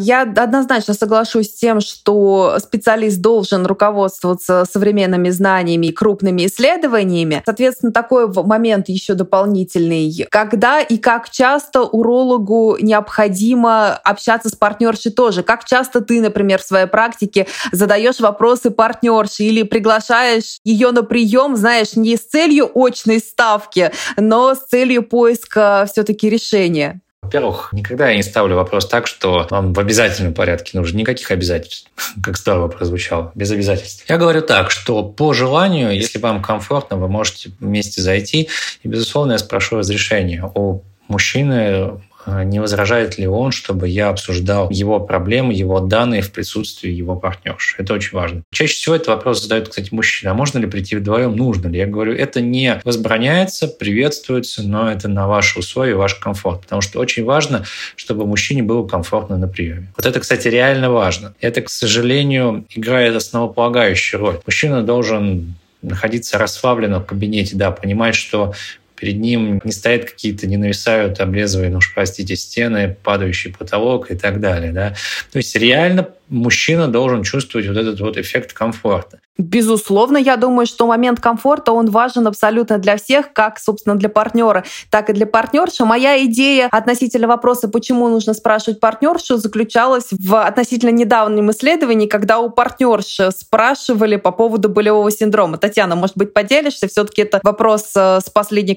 Я 0.00 0.22
однозначно 0.22 0.94
соглашусь 0.94 1.50
с 1.50 1.54
тем, 1.54 1.80
что 1.80 2.56
специалист 2.58 3.20
должен 3.20 3.66
руководствоваться 3.66 4.64
современными 4.70 5.30
знаниями 5.30 5.86
и 5.86 5.92
крупными 5.92 6.46
исследованиями. 6.46 7.42
Соответственно, 7.44 7.92
такой 7.92 8.28
момент 8.28 8.88
еще 8.88 9.14
дополнительный. 9.14 10.26
Когда 10.30 10.80
и 10.80 10.98
как 10.98 11.30
часто 11.30 11.82
урологу 11.82 12.76
необходимо 12.80 13.94
общаться 13.94 14.48
с 14.48 14.54
партнершей 14.54 15.12
тоже? 15.12 15.42
Как 15.42 15.64
часто 15.64 16.00
ты, 16.00 16.20
например, 16.20 16.60
в 16.60 16.66
своей 16.66 16.86
практике 16.86 17.46
задаешь 17.72 18.20
вопросы 18.20 18.70
партнерши 18.70 19.44
или 19.44 19.62
приглашаешь 19.62 20.58
ее 20.64 20.92
на 20.92 21.02
прием, 21.02 21.56
знаешь, 21.56 21.96
не 21.96 22.16
с 22.16 22.20
целью 22.20 22.70
очной 22.74 23.18
ставки, 23.18 23.90
но 24.16 24.54
с 24.54 24.66
целью 24.66 25.02
поиска 25.02 25.86
все-таки 25.90 26.30
решения? 26.30 27.00
Во-первых, 27.22 27.70
никогда 27.72 28.08
я 28.08 28.16
не 28.16 28.22
ставлю 28.22 28.56
вопрос 28.56 28.88
так, 28.88 29.06
что 29.06 29.46
вам 29.50 29.72
в 29.72 29.80
обязательном 29.80 30.34
порядке 30.34 30.78
нужно. 30.78 30.98
Никаких 30.98 31.30
обязательств, 31.30 31.90
как 32.22 32.38
здорово 32.38 32.68
прозвучало, 32.68 33.32
без 33.34 33.50
обязательств. 33.50 34.04
Я 34.08 34.16
говорю 34.16 34.40
так, 34.40 34.70
что 34.70 35.02
по 35.02 35.32
желанию, 35.34 35.94
если 35.94 36.18
вам 36.18 36.42
комфортно, 36.42 36.96
вы 36.96 37.08
можете 37.08 37.50
вместе 37.60 38.00
зайти. 38.00 38.48
И, 38.82 38.88
безусловно, 38.88 39.32
я 39.32 39.38
спрошу 39.38 39.76
разрешения 39.76 40.50
у 40.54 40.82
мужчины 41.08 42.00
не 42.44 42.60
возражает 42.60 43.18
ли 43.18 43.26
он, 43.26 43.52
чтобы 43.52 43.88
я 43.88 44.08
обсуждал 44.08 44.70
его 44.70 45.00
проблемы, 45.00 45.52
его 45.52 45.80
данные 45.80 46.22
в 46.22 46.32
присутствии 46.32 46.90
его 46.90 47.16
партнерши. 47.16 47.76
Это 47.78 47.94
очень 47.94 48.16
важно. 48.16 48.42
Чаще 48.52 48.74
всего 48.74 48.94
этот 48.94 49.08
вопрос 49.08 49.42
задают, 49.42 49.68
кстати, 49.68 49.92
мужчины. 49.92 50.30
А 50.30 50.34
можно 50.34 50.58
ли 50.58 50.66
прийти 50.66 50.96
вдвоем? 50.96 51.36
Нужно 51.36 51.68
ли? 51.68 51.78
Я 51.78 51.86
говорю, 51.86 52.14
это 52.14 52.40
не 52.40 52.80
возбраняется, 52.84 53.68
приветствуется, 53.68 54.62
но 54.62 54.90
это 54.90 55.08
на 55.08 55.26
ваши 55.26 55.58
условия, 55.58 55.94
ваш 55.94 56.14
комфорт. 56.14 56.62
Потому 56.62 56.82
что 56.82 56.98
очень 57.00 57.24
важно, 57.24 57.64
чтобы 57.96 58.26
мужчине 58.26 58.62
было 58.62 58.86
комфортно 58.86 59.36
на 59.36 59.48
приеме. 59.48 59.92
Вот 59.96 60.06
это, 60.06 60.20
кстати, 60.20 60.48
реально 60.48 60.90
важно. 60.90 61.34
Это, 61.40 61.62
к 61.62 61.70
сожалению, 61.70 62.64
играет 62.74 63.14
основополагающую 63.14 64.20
роль. 64.20 64.40
Мужчина 64.46 64.82
должен 64.82 65.54
находиться 65.82 66.38
расслабленно 66.38 67.00
в 67.00 67.06
кабинете, 67.06 67.56
да, 67.56 67.70
понимать, 67.70 68.14
что 68.14 68.54
перед 68.98 69.18
ним 69.18 69.60
не 69.64 69.72
стоят 69.72 70.04
какие-то, 70.04 70.46
не 70.46 70.56
нависают 70.56 71.20
облезывая, 71.20 71.70
ну 71.70 71.78
уж 71.78 71.94
простите, 71.94 72.36
стены, 72.36 72.96
падающий 73.02 73.52
потолок 73.52 74.10
и 74.10 74.16
так 74.16 74.40
далее. 74.40 74.72
Да? 74.72 74.94
То 75.32 75.38
есть 75.38 75.54
реально 75.56 76.08
мужчина 76.28 76.88
должен 76.88 77.22
чувствовать 77.22 77.66
вот 77.68 77.76
этот 77.76 78.00
вот 78.00 78.16
эффект 78.16 78.52
комфорта. 78.52 79.20
Безусловно, 79.38 80.18
я 80.18 80.36
думаю, 80.36 80.66
что 80.66 80.88
момент 80.88 81.20
комфорта, 81.20 81.70
он 81.70 81.90
важен 81.90 82.26
абсолютно 82.26 82.78
для 82.78 82.96
всех, 82.96 83.32
как, 83.32 83.60
собственно, 83.60 83.94
для 83.94 84.08
партнера, 84.08 84.64
так 84.90 85.10
и 85.10 85.12
для 85.12 85.26
партнерши. 85.26 85.84
Моя 85.84 86.24
идея 86.24 86.66
относительно 86.72 87.28
вопроса, 87.28 87.68
почему 87.68 88.08
нужно 88.08 88.34
спрашивать 88.34 88.80
партнершу, 88.80 89.36
заключалась 89.36 90.08
в 90.10 90.44
относительно 90.44 90.90
недавнем 90.90 91.52
исследовании, 91.52 92.08
когда 92.08 92.40
у 92.40 92.50
партнерши 92.50 93.30
спрашивали 93.30 94.16
по 94.16 94.32
поводу 94.32 94.68
болевого 94.68 95.10
синдрома. 95.12 95.56
Татьяна, 95.56 95.94
может 95.94 96.16
быть, 96.16 96.34
поделишься? 96.34 96.88
Все-таки 96.88 97.22
это 97.22 97.38
вопрос 97.44 97.92
э, 97.94 98.18
с 98.20 98.28
последней 98.30 98.74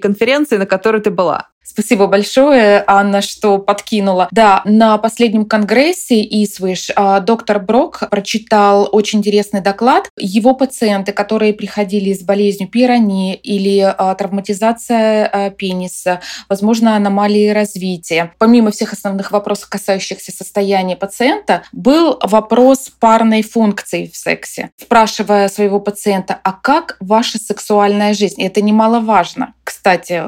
на 0.57 0.65
которой 0.65 1.01
ты 1.01 1.11
была. 1.11 1.50
Спасибо 1.63 2.07
большое, 2.07 2.83
Анна, 2.87 3.21
что 3.21 3.59
подкинула. 3.59 4.27
Да, 4.31 4.61
на 4.65 4.97
последнем 4.97 5.45
конгрессе 5.45 6.21
ИСВИШ 6.21 6.91
а, 6.95 7.19
доктор 7.19 7.59
Брок 7.59 8.03
прочитал 8.09 8.89
очень 8.91 9.19
интересный 9.19 9.61
доклад. 9.61 10.09
Его 10.17 10.55
пациенты, 10.55 11.13
которые 11.13 11.53
приходили 11.53 12.13
с 12.13 12.23
болезнью 12.23 12.67
пирании 12.67 13.35
или 13.35 13.79
а, 13.79 14.15
травматизация 14.15 15.27
а, 15.27 15.49
пениса, 15.51 16.19
возможно, 16.49 16.95
аномалии 16.95 17.49
развития. 17.49 18.33
Помимо 18.39 18.71
всех 18.71 18.93
основных 18.93 19.31
вопросов, 19.31 19.69
касающихся 19.69 20.31
состояния 20.31 20.95
пациента, 20.95 21.61
был 21.71 22.19
вопрос 22.23 22.89
парной 22.99 23.43
функции 23.43 24.09
в 24.11 24.17
сексе. 24.17 24.71
Спрашивая 24.77 25.47
своего 25.47 25.79
пациента, 25.79 26.39
а 26.43 26.53
как 26.53 26.97
ваша 26.99 27.37
сексуальная 27.37 28.15
жизнь? 28.15 28.41
И 28.41 28.45
это 28.45 28.61
немаловажно. 28.61 29.53
Кстати, 29.63 30.23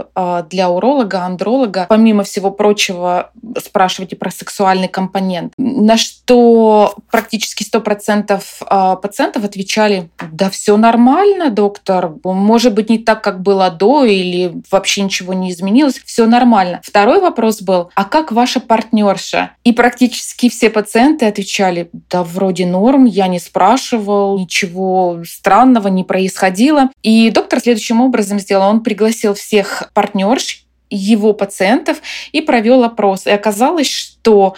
для 0.49 0.69
уролога 0.69 1.22
андролога, 1.25 1.85
помимо 1.89 2.23
всего 2.23 2.51
прочего, 2.51 3.31
спрашивать 3.57 4.13
и 4.13 4.15
про 4.15 4.31
сексуальный 4.31 4.87
компонент. 4.87 5.53
На 5.57 5.97
что 5.97 6.95
практически 7.11 7.63
100% 7.63 8.41
а, 8.65 8.95
пациентов 8.95 9.43
отвечали, 9.43 10.09
да 10.31 10.49
все 10.49 10.77
нормально, 10.77 11.49
доктор, 11.49 12.13
может 12.23 12.73
быть 12.73 12.89
не 12.89 12.99
так, 12.99 13.23
как 13.23 13.41
было 13.41 13.69
до 13.69 14.05
или 14.05 14.53
вообще 14.71 15.01
ничего 15.01 15.33
не 15.33 15.51
изменилось, 15.51 16.01
все 16.05 16.25
нормально. 16.25 16.81
Второй 16.83 17.19
вопрос 17.19 17.61
был, 17.61 17.89
а 17.95 18.05
как 18.05 18.31
ваша 18.31 18.59
партнерша? 18.59 19.51
И 19.63 19.71
практически 19.71 20.49
все 20.49 20.69
пациенты 20.69 21.25
отвечали, 21.25 21.89
да 22.09 22.23
вроде 22.23 22.65
норм, 22.65 23.05
я 23.05 23.27
не 23.27 23.39
спрашивал, 23.39 24.39
ничего 24.39 25.21
странного 25.25 25.87
не 25.87 26.03
происходило. 26.03 26.89
И 27.01 27.29
доктор 27.29 27.59
следующим 27.59 28.01
образом 28.01 28.39
сделал, 28.39 28.69
он 28.69 28.81
пригласил 28.81 29.33
всех 29.33 29.89
партнерш 29.93 30.62
его 30.95 31.33
пациентов 31.33 32.01
и 32.31 32.41
провел 32.41 32.83
опрос. 32.83 33.25
И 33.25 33.31
оказалось, 33.31 33.87
что 33.89 34.55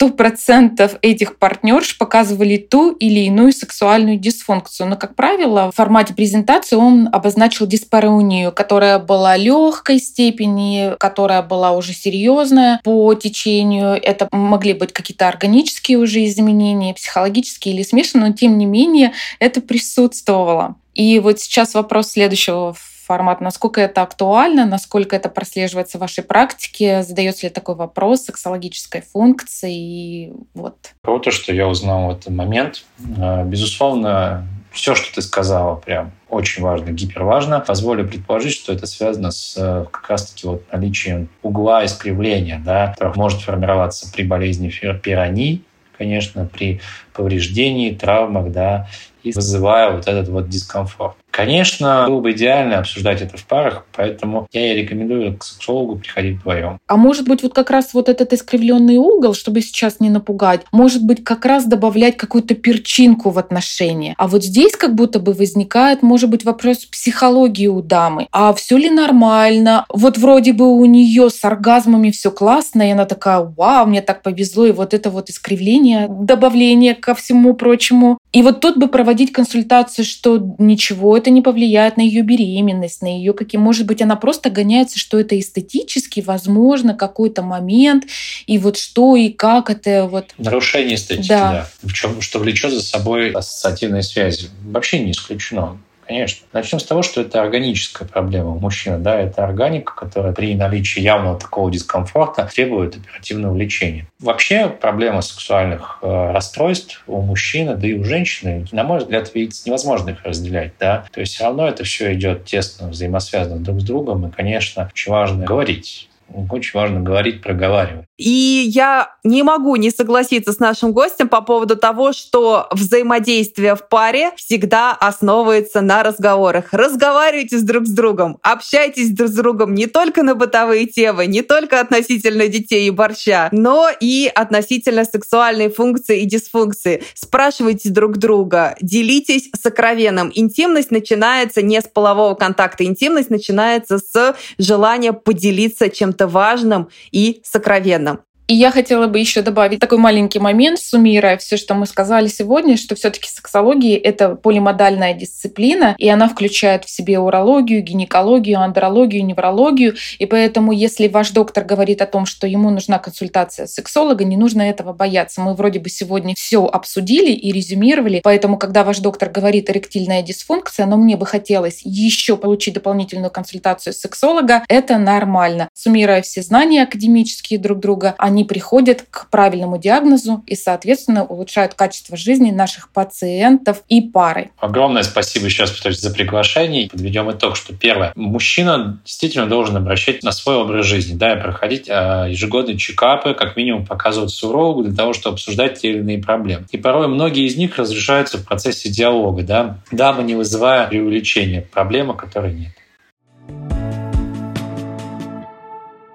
100% 0.00 0.98
этих 1.00 1.38
партнерш 1.38 1.96
показывали 1.96 2.56
ту 2.56 2.92
или 2.92 3.20
иную 3.20 3.52
сексуальную 3.52 4.18
дисфункцию. 4.18 4.88
Но, 4.88 4.96
как 4.96 5.14
правило, 5.14 5.70
в 5.72 5.76
формате 5.76 6.14
презентации 6.14 6.76
он 6.76 7.08
обозначил 7.12 7.66
диспареунию, 7.66 8.52
которая 8.52 8.98
была 8.98 9.36
легкой 9.36 9.98
степени, 9.98 10.94
которая 10.98 11.42
была 11.42 11.72
уже 11.72 11.92
серьезная 11.92 12.80
по 12.84 13.14
течению. 13.14 13.92
Это 14.02 14.28
могли 14.32 14.74
быть 14.74 14.92
какие-то 14.92 15.28
органические 15.28 15.98
уже 15.98 16.24
изменения, 16.26 16.94
психологические 16.94 17.74
или 17.74 17.82
смешанные, 17.82 18.30
но 18.30 18.36
тем 18.36 18.58
не 18.58 18.66
менее 18.66 19.12
это 19.38 19.60
присутствовало. 19.60 20.76
И 20.94 21.18
вот 21.20 21.40
сейчас 21.40 21.74
вопрос 21.74 22.12
следующего 22.12 22.74
формат, 23.06 23.40
насколько 23.40 23.80
это 23.80 24.02
актуально, 24.02 24.66
насколько 24.66 25.14
это 25.14 25.28
прослеживается 25.28 25.98
в 25.98 26.00
вашей 26.00 26.24
практике, 26.24 27.02
задается 27.02 27.46
ли 27.46 27.52
такой 27.52 27.76
вопрос 27.76 28.24
сексологической 28.24 29.02
функции. 29.02 29.74
И 29.74 30.32
вот. 30.54 30.76
Круто, 31.02 31.30
что 31.30 31.52
я 31.52 31.68
узнал 31.68 32.08
в 32.08 32.10
этот 32.10 32.30
момент. 32.30 32.84
А, 33.18 33.44
безусловно, 33.44 34.46
все, 34.72 34.94
что 34.94 35.14
ты 35.14 35.22
сказала, 35.22 35.76
прям 35.76 36.12
очень 36.28 36.62
важно, 36.62 36.90
гиперважно. 36.90 37.60
Позволю 37.60 38.06
предположить, 38.06 38.52
что 38.52 38.72
это 38.72 38.86
связано 38.86 39.30
с 39.30 39.56
э, 39.56 39.86
как 39.90 40.10
раз-таки 40.10 40.46
вот 40.46 40.64
наличием 40.72 41.28
угла 41.42 41.84
искривления, 41.84 42.60
да, 42.64 42.88
который 42.88 43.16
может 43.16 43.40
формироваться 43.40 44.10
при 44.12 44.24
болезни 44.24 44.68
пирании, 45.02 45.62
конечно, 45.96 46.44
при 46.44 46.80
повреждении, 47.14 47.94
травмах, 47.94 48.50
да, 48.50 48.88
и 49.22 49.32
вызывая 49.32 49.92
вот 49.92 50.06
этот 50.06 50.28
вот 50.28 50.48
дискомфорт. 50.48 51.16
Конечно, 51.36 52.06
было 52.08 52.20
бы 52.20 52.32
идеально 52.32 52.78
обсуждать 52.78 53.20
это 53.20 53.36
в 53.36 53.44
парах, 53.44 53.84
поэтому 53.94 54.46
я 54.52 54.72
и 54.72 54.80
рекомендую 54.80 55.36
к 55.36 55.44
сексологу 55.44 55.96
приходить 55.96 56.38
вдвоем. 56.38 56.78
А 56.86 56.96
может 56.96 57.28
быть, 57.28 57.42
вот 57.42 57.52
как 57.52 57.68
раз 57.68 57.92
вот 57.92 58.08
этот 58.08 58.32
искривленный 58.32 58.96
угол, 58.96 59.34
чтобы 59.34 59.60
сейчас 59.60 60.00
не 60.00 60.08
напугать, 60.08 60.62
может 60.72 61.04
быть, 61.04 61.22
как 61.22 61.44
раз 61.44 61.66
добавлять 61.66 62.16
какую-то 62.16 62.54
перчинку 62.54 63.28
в 63.28 63.38
отношения. 63.38 64.14
А 64.16 64.28
вот 64.28 64.44
здесь 64.44 64.76
как 64.76 64.94
будто 64.94 65.20
бы 65.20 65.34
возникает, 65.34 66.02
может 66.02 66.30
быть, 66.30 66.42
вопрос 66.46 66.86
психологии 66.86 67.66
у 67.66 67.82
дамы. 67.82 68.28
А 68.32 68.54
все 68.54 68.78
ли 68.78 68.88
нормально? 68.88 69.84
Вот 69.90 70.16
вроде 70.16 70.54
бы 70.54 70.66
у 70.66 70.86
нее 70.86 71.28
с 71.28 71.44
оргазмами 71.44 72.12
все 72.12 72.30
классно, 72.30 72.88
и 72.88 72.92
она 72.92 73.04
такая, 73.04 73.40
вау, 73.40 73.86
мне 73.86 74.00
так 74.00 74.22
повезло, 74.22 74.64
и 74.64 74.72
вот 74.72 74.94
это 74.94 75.10
вот 75.10 75.28
искривление, 75.28 76.06
добавление 76.08 76.94
ко 76.94 77.14
всему 77.14 77.52
прочему. 77.52 78.16
И 78.32 78.40
вот 78.40 78.60
тут 78.60 78.78
бы 78.78 78.88
проводить 78.88 79.32
консультацию, 79.32 80.06
что 80.06 80.54
ничего, 80.58 81.18
это 81.26 81.32
не 81.32 81.42
повлияет 81.42 81.96
на 81.96 82.02
ее 82.02 82.22
беременность, 82.22 83.02
на 83.02 83.08
ее 83.08 83.32
какие... 83.32 83.60
Может 83.60 83.84
быть, 83.84 84.00
она 84.00 84.14
просто 84.14 84.48
гоняется, 84.48 84.96
что 84.96 85.18
это 85.18 85.36
эстетически, 85.36 86.20
возможно, 86.20 86.94
какой-то 86.94 87.42
момент, 87.42 88.04
и 88.46 88.58
вот 88.58 88.78
что 88.78 89.16
и 89.16 89.30
как 89.30 89.68
это 89.68 90.06
вот... 90.06 90.26
Нарушение 90.38 90.94
эстетики, 90.94 91.26
да. 91.26 91.68
да. 91.82 91.88
В 91.88 91.92
чем, 91.92 92.20
что 92.20 92.38
влечет 92.38 92.70
за 92.70 92.80
собой 92.80 93.32
ассоциативные 93.32 94.04
связи. 94.04 94.50
Вообще 94.62 95.00
не 95.00 95.10
исключено. 95.10 95.80
Конечно. 96.06 96.46
Начнем 96.52 96.78
с 96.78 96.84
того, 96.84 97.02
что 97.02 97.20
это 97.20 97.42
органическая 97.42 98.06
проблема 98.06 98.50
у 98.50 98.58
мужчины. 98.58 98.98
Да? 98.98 99.18
Это 99.18 99.44
органика, 99.44 99.94
которая 99.94 100.32
при 100.32 100.54
наличии 100.54 101.00
явного 101.00 101.38
такого 101.38 101.70
дискомфорта 101.70 102.48
требует 102.52 102.96
оперативного 102.96 103.56
лечения. 103.56 104.06
Вообще 104.20 104.68
проблема 104.68 105.20
сексуальных 105.20 105.98
э, 106.02 106.32
расстройств 106.32 107.02
у 107.06 107.20
мужчины, 107.20 107.76
да 107.76 107.86
и 107.86 107.94
у 107.94 108.04
женщины, 108.04 108.66
на 108.72 108.84
мой 108.84 108.98
взгляд, 108.98 109.34
видится 109.34 109.68
невозможно 109.68 110.10
их 110.10 110.24
разделять. 110.24 110.72
Да? 110.78 111.06
То 111.12 111.20
есть 111.20 111.34
все 111.34 111.44
равно 111.44 111.66
это 111.66 111.84
все 111.84 112.14
идет 112.14 112.44
тесно 112.44 112.88
взаимосвязано 112.88 113.60
друг 113.60 113.80
с 113.80 113.84
другом. 113.84 114.28
И, 114.28 114.30
конечно, 114.30 114.88
очень 114.92 115.10
важно 115.10 115.44
говорить 115.44 116.08
очень 116.50 116.78
важно 116.78 117.00
говорить, 117.00 117.42
проговаривать. 117.42 118.06
И 118.16 118.30
я 118.68 119.14
не 119.24 119.42
могу 119.42 119.76
не 119.76 119.90
согласиться 119.90 120.52
с 120.52 120.58
нашим 120.58 120.92
гостем 120.92 121.28
по 121.28 121.42
поводу 121.42 121.76
того, 121.76 122.12
что 122.12 122.66
взаимодействие 122.72 123.74
в 123.74 123.88
паре 123.88 124.30
всегда 124.36 124.92
основывается 124.92 125.82
на 125.82 126.02
разговорах. 126.02 126.72
Разговаривайте 126.72 127.58
с 127.58 127.62
друг 127.62 127.86
с 127.86 127.90
другом, 127.90 128.38
общайтесь 128.42 129.10
друг 129.10 129.28
с 129.28 129.34
другом 129.34 129.74
не 129.74 129.86
только 129.86 130.22
на 130.22 130.34
бытовые 130.34 130.86
темы, 130.86 131.26
не 131.26 131.42
только 131.42 131.80
относительно 131.80 132.48
детей 132.48 132.88
и 132.88 132.90
борща, 132.90 133.48
но 133.52 133.88
и 134.00 134.30
относительно 134.34 135.04
сексуальной 135.04 135.68
функции 135.68 136.22
и 136.22 136.26
дисфункции. 136.26 137.02
Спрашивайте 137.14 137.90
друг 137.90 138.16
друга, 138.16 138.76
делитесь 138.80 139.50
сокровенным. 139.60 140.32
Интимность 140.34 140.90
начинается 140.90 141.60
не 141.60 141.80
с 141.80 141.84
полового 141.84 142.34
контакта, 142.34 142.84
интимность 142.84 143.30
начинается 143.30 143.98
с 143.98 144.34
желания 144.58 145.12
поделиться 145.12 145.90
чем-то 146.16 146.26
важным 146.26 146.88
и 147.12 147.40
сокровенным. 147.44 148.20
И 148.48 148.54
я 148.54 148.70
хотела 148.70 149.08
бы 149.08 149.18
еще 149.18 149.42
добавить 149.42 149.80
такой 149.80 149.98
маленький 149.98 150.38
момент, 150.38 150.78
суммируя 150.78 151.36
все, 151.36 151.56
что 151.56 151.74
мы 151.74 151.84
сказали 151.84 152.28
сегодня, 152.28 152.76
что 152.76 152.94
все-таки 152.94 153.28
сексология— 153.28 153.98
это 154.02 154.36
полимодальная 154.36 155.14
дисциплина, 155.14 155.96
и 155.98 156.08
она 156.08 156.28
включает 156.28 156.84
в 156.84 156.90
себе 156.90 157.18
урологию, 157.18 157.82
гинекологию, 157.82 158.60
андрологию, 158.60 159.24
неврологию. 159.24 159.96
И 160.20 160.26
поэтому, 160.26 160.70
если 160.70 161.08
ваш 161.08 161.30
доктор 161.30 161.64
говорит 161.64 162.00
о 162.02 162.06
том, 162.06 162.24
что 162.24 162.46
ему 162.46 162.70
нужна 162.70 163.00
консультация 163.00 163.66
сексолога, 163.66 164.24
не 164.24 164.36
нужно 164.36 164.62
этого 164.62 164.92
бояться. 164.92 165.40
Мы 165.40 165.54
вроде 165.54 165.80
бы 165.80 165.88
сегодня 165.88 166.34
все 166.36 166.66
обсудили 166.66 167.32
и 167.32 167.50
резюмировали, 167.50 168.20
поэтому, 168.22 168.58
когда 168.58 168.84
ваш 168.84 168.98
доктор 169.00 169.28
говорит 169.28 169.68
эректильная 169.70 170.22
дисфункция, 170.22 170.86
но 170.86 170.96
мне 170.96 171.16
бы 171.16 171.26
хотелось 171.26 171.80
еще 171.82 172.36
получить 172.36 172.74
дополнительную 172.74 173.32
консультацию 173.32 173.92
сексолога, 173.92 174.62
это 174.68 174.98
нормально. 174.98 175.68
Суммируя 175.74 176.22
все 176.22 176.42
знания 176.42 176.84
академические 176.84 177.58
друг 177.58 177.80
друга, 177.80 178.14
они 178.18 178.35
они 178.36 178.44
приходят 178.44 179.06
к 179.08 179.30
правильному 179.30 179.78
диагнозу 179.78 180.44
и, 180.46 180.56
соответственно, 180.56 181.24
улучшают 181.24 181.72
качество 181.72 182.18
жизни 182.18 182.50
наших 182.50 182.90
пациентов 182.90 183.82
и 183.88 184.02
пары. 184.02 184.50
Огромное 184.58 185.04
спасибо 185.04 185.46
еще 185.46 185.62
раз 185.62 185.80
за 185.80 186.10
приглашение. 186.10 186.90
Подведем 186.90 187.30
итог, 187.30 187.56
что 187.56 187.74
первое. 187.74 188.12
Мужчина 188.14 189.00
действительно 189.06 189.46
должен 189.46 189.78
обращать 189.78 190.22
на 190.22 190.32
свой 190.32 190.56
образ 190.56 190.84
жизни, 190.84 191.16
да, 191.16 191.32
и 191.32 191.40
проходить 191.40 191.88
а, 191.88 192.26
ежегодные 192.26 192.76
чекапы, 192.76 193.32
как 193.32 193.56
минимум 193.56 193.86
показывать 193.86 194.42
урологу 194.42 194.84
для 194.84 194.94
того, 194.94 195.14
чтобы 195.14 195.36
обсуждать 195.36 195.80
те 195.80 195.88
или 195.88 196.00
иные 196.00 196.18
проблемы. 196.18 196.66
И 196.72 196.76
порой 196.76 197.08
многие 197.08 197.46
из 197.46 197.56
них 197.56 197.78
разрешаются 197.78 198.36
в 198.36 198.44
процессе 198.44 198.90
диалога, 198.90 199.44
да, 199.44 199.78
дабы 199.90 200.22
не 200.22 200.34
вызывая 200.34 200.88
преувеличения 200.88 201.62
проблемы, 201.62 202.14
которой 202.14 202.52
нет. 202.52 202.72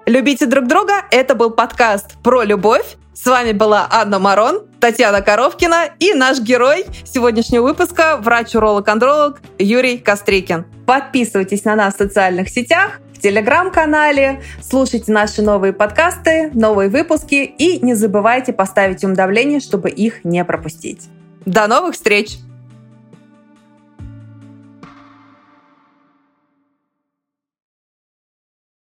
Любите 0.06 0.46
друг 0.46 0.66
друга. 0.66 1.04
Это 1.12 1.36
был 1.36 1.50
подкаст 1.50 2.16
про 2.24 2.42
любовь. 2.42 2.96
С 3.14 3.24
вами 3.24 3.52
была 3.52 3.86
Анна 3.88 4.18
Марон, 4.18 4.62
Татьяна 4.80 5.22
Коровкина 5.22 5.90
и 6.00 6.12
наш 6.12 6.40
герой 6.40 6.86
сегодняшнего 7.04 7.62
выпуска– 7.62 8.16
врач-уролог-андролог 8.20 9.40
Юрий 9.58 9.98
Кострикин. 9.98 10.64
Подписывайтесь 10.86 11.64
на 11.64 11.76
нас 11.76 11.94
в 11.94 11.98
социальных 11.98 12.48
сетях, 12.48 13.00
в 13.14 13.20
телеграм-канале, 13.20 14.42
слушайте 14.60 15.12
наши 15.12 15.40
новые 15.40 15.72
подкасты, 15.72 16.50
новые 16.52 16.88
выпуски 16.88 17.34
и 17.34 17.78
не 17.84 17.94
забывайте 17.94 18.52
поставить 18.52 19.04
уведомления, 19.04 19.60
чтобы 19.60 19.88
их 19.88 20.24
не 20.24 20.44
пропустить. 20.44 21.02
До 21.44 21.68
новых 21.68 21.94
встреч! 21.94 22.38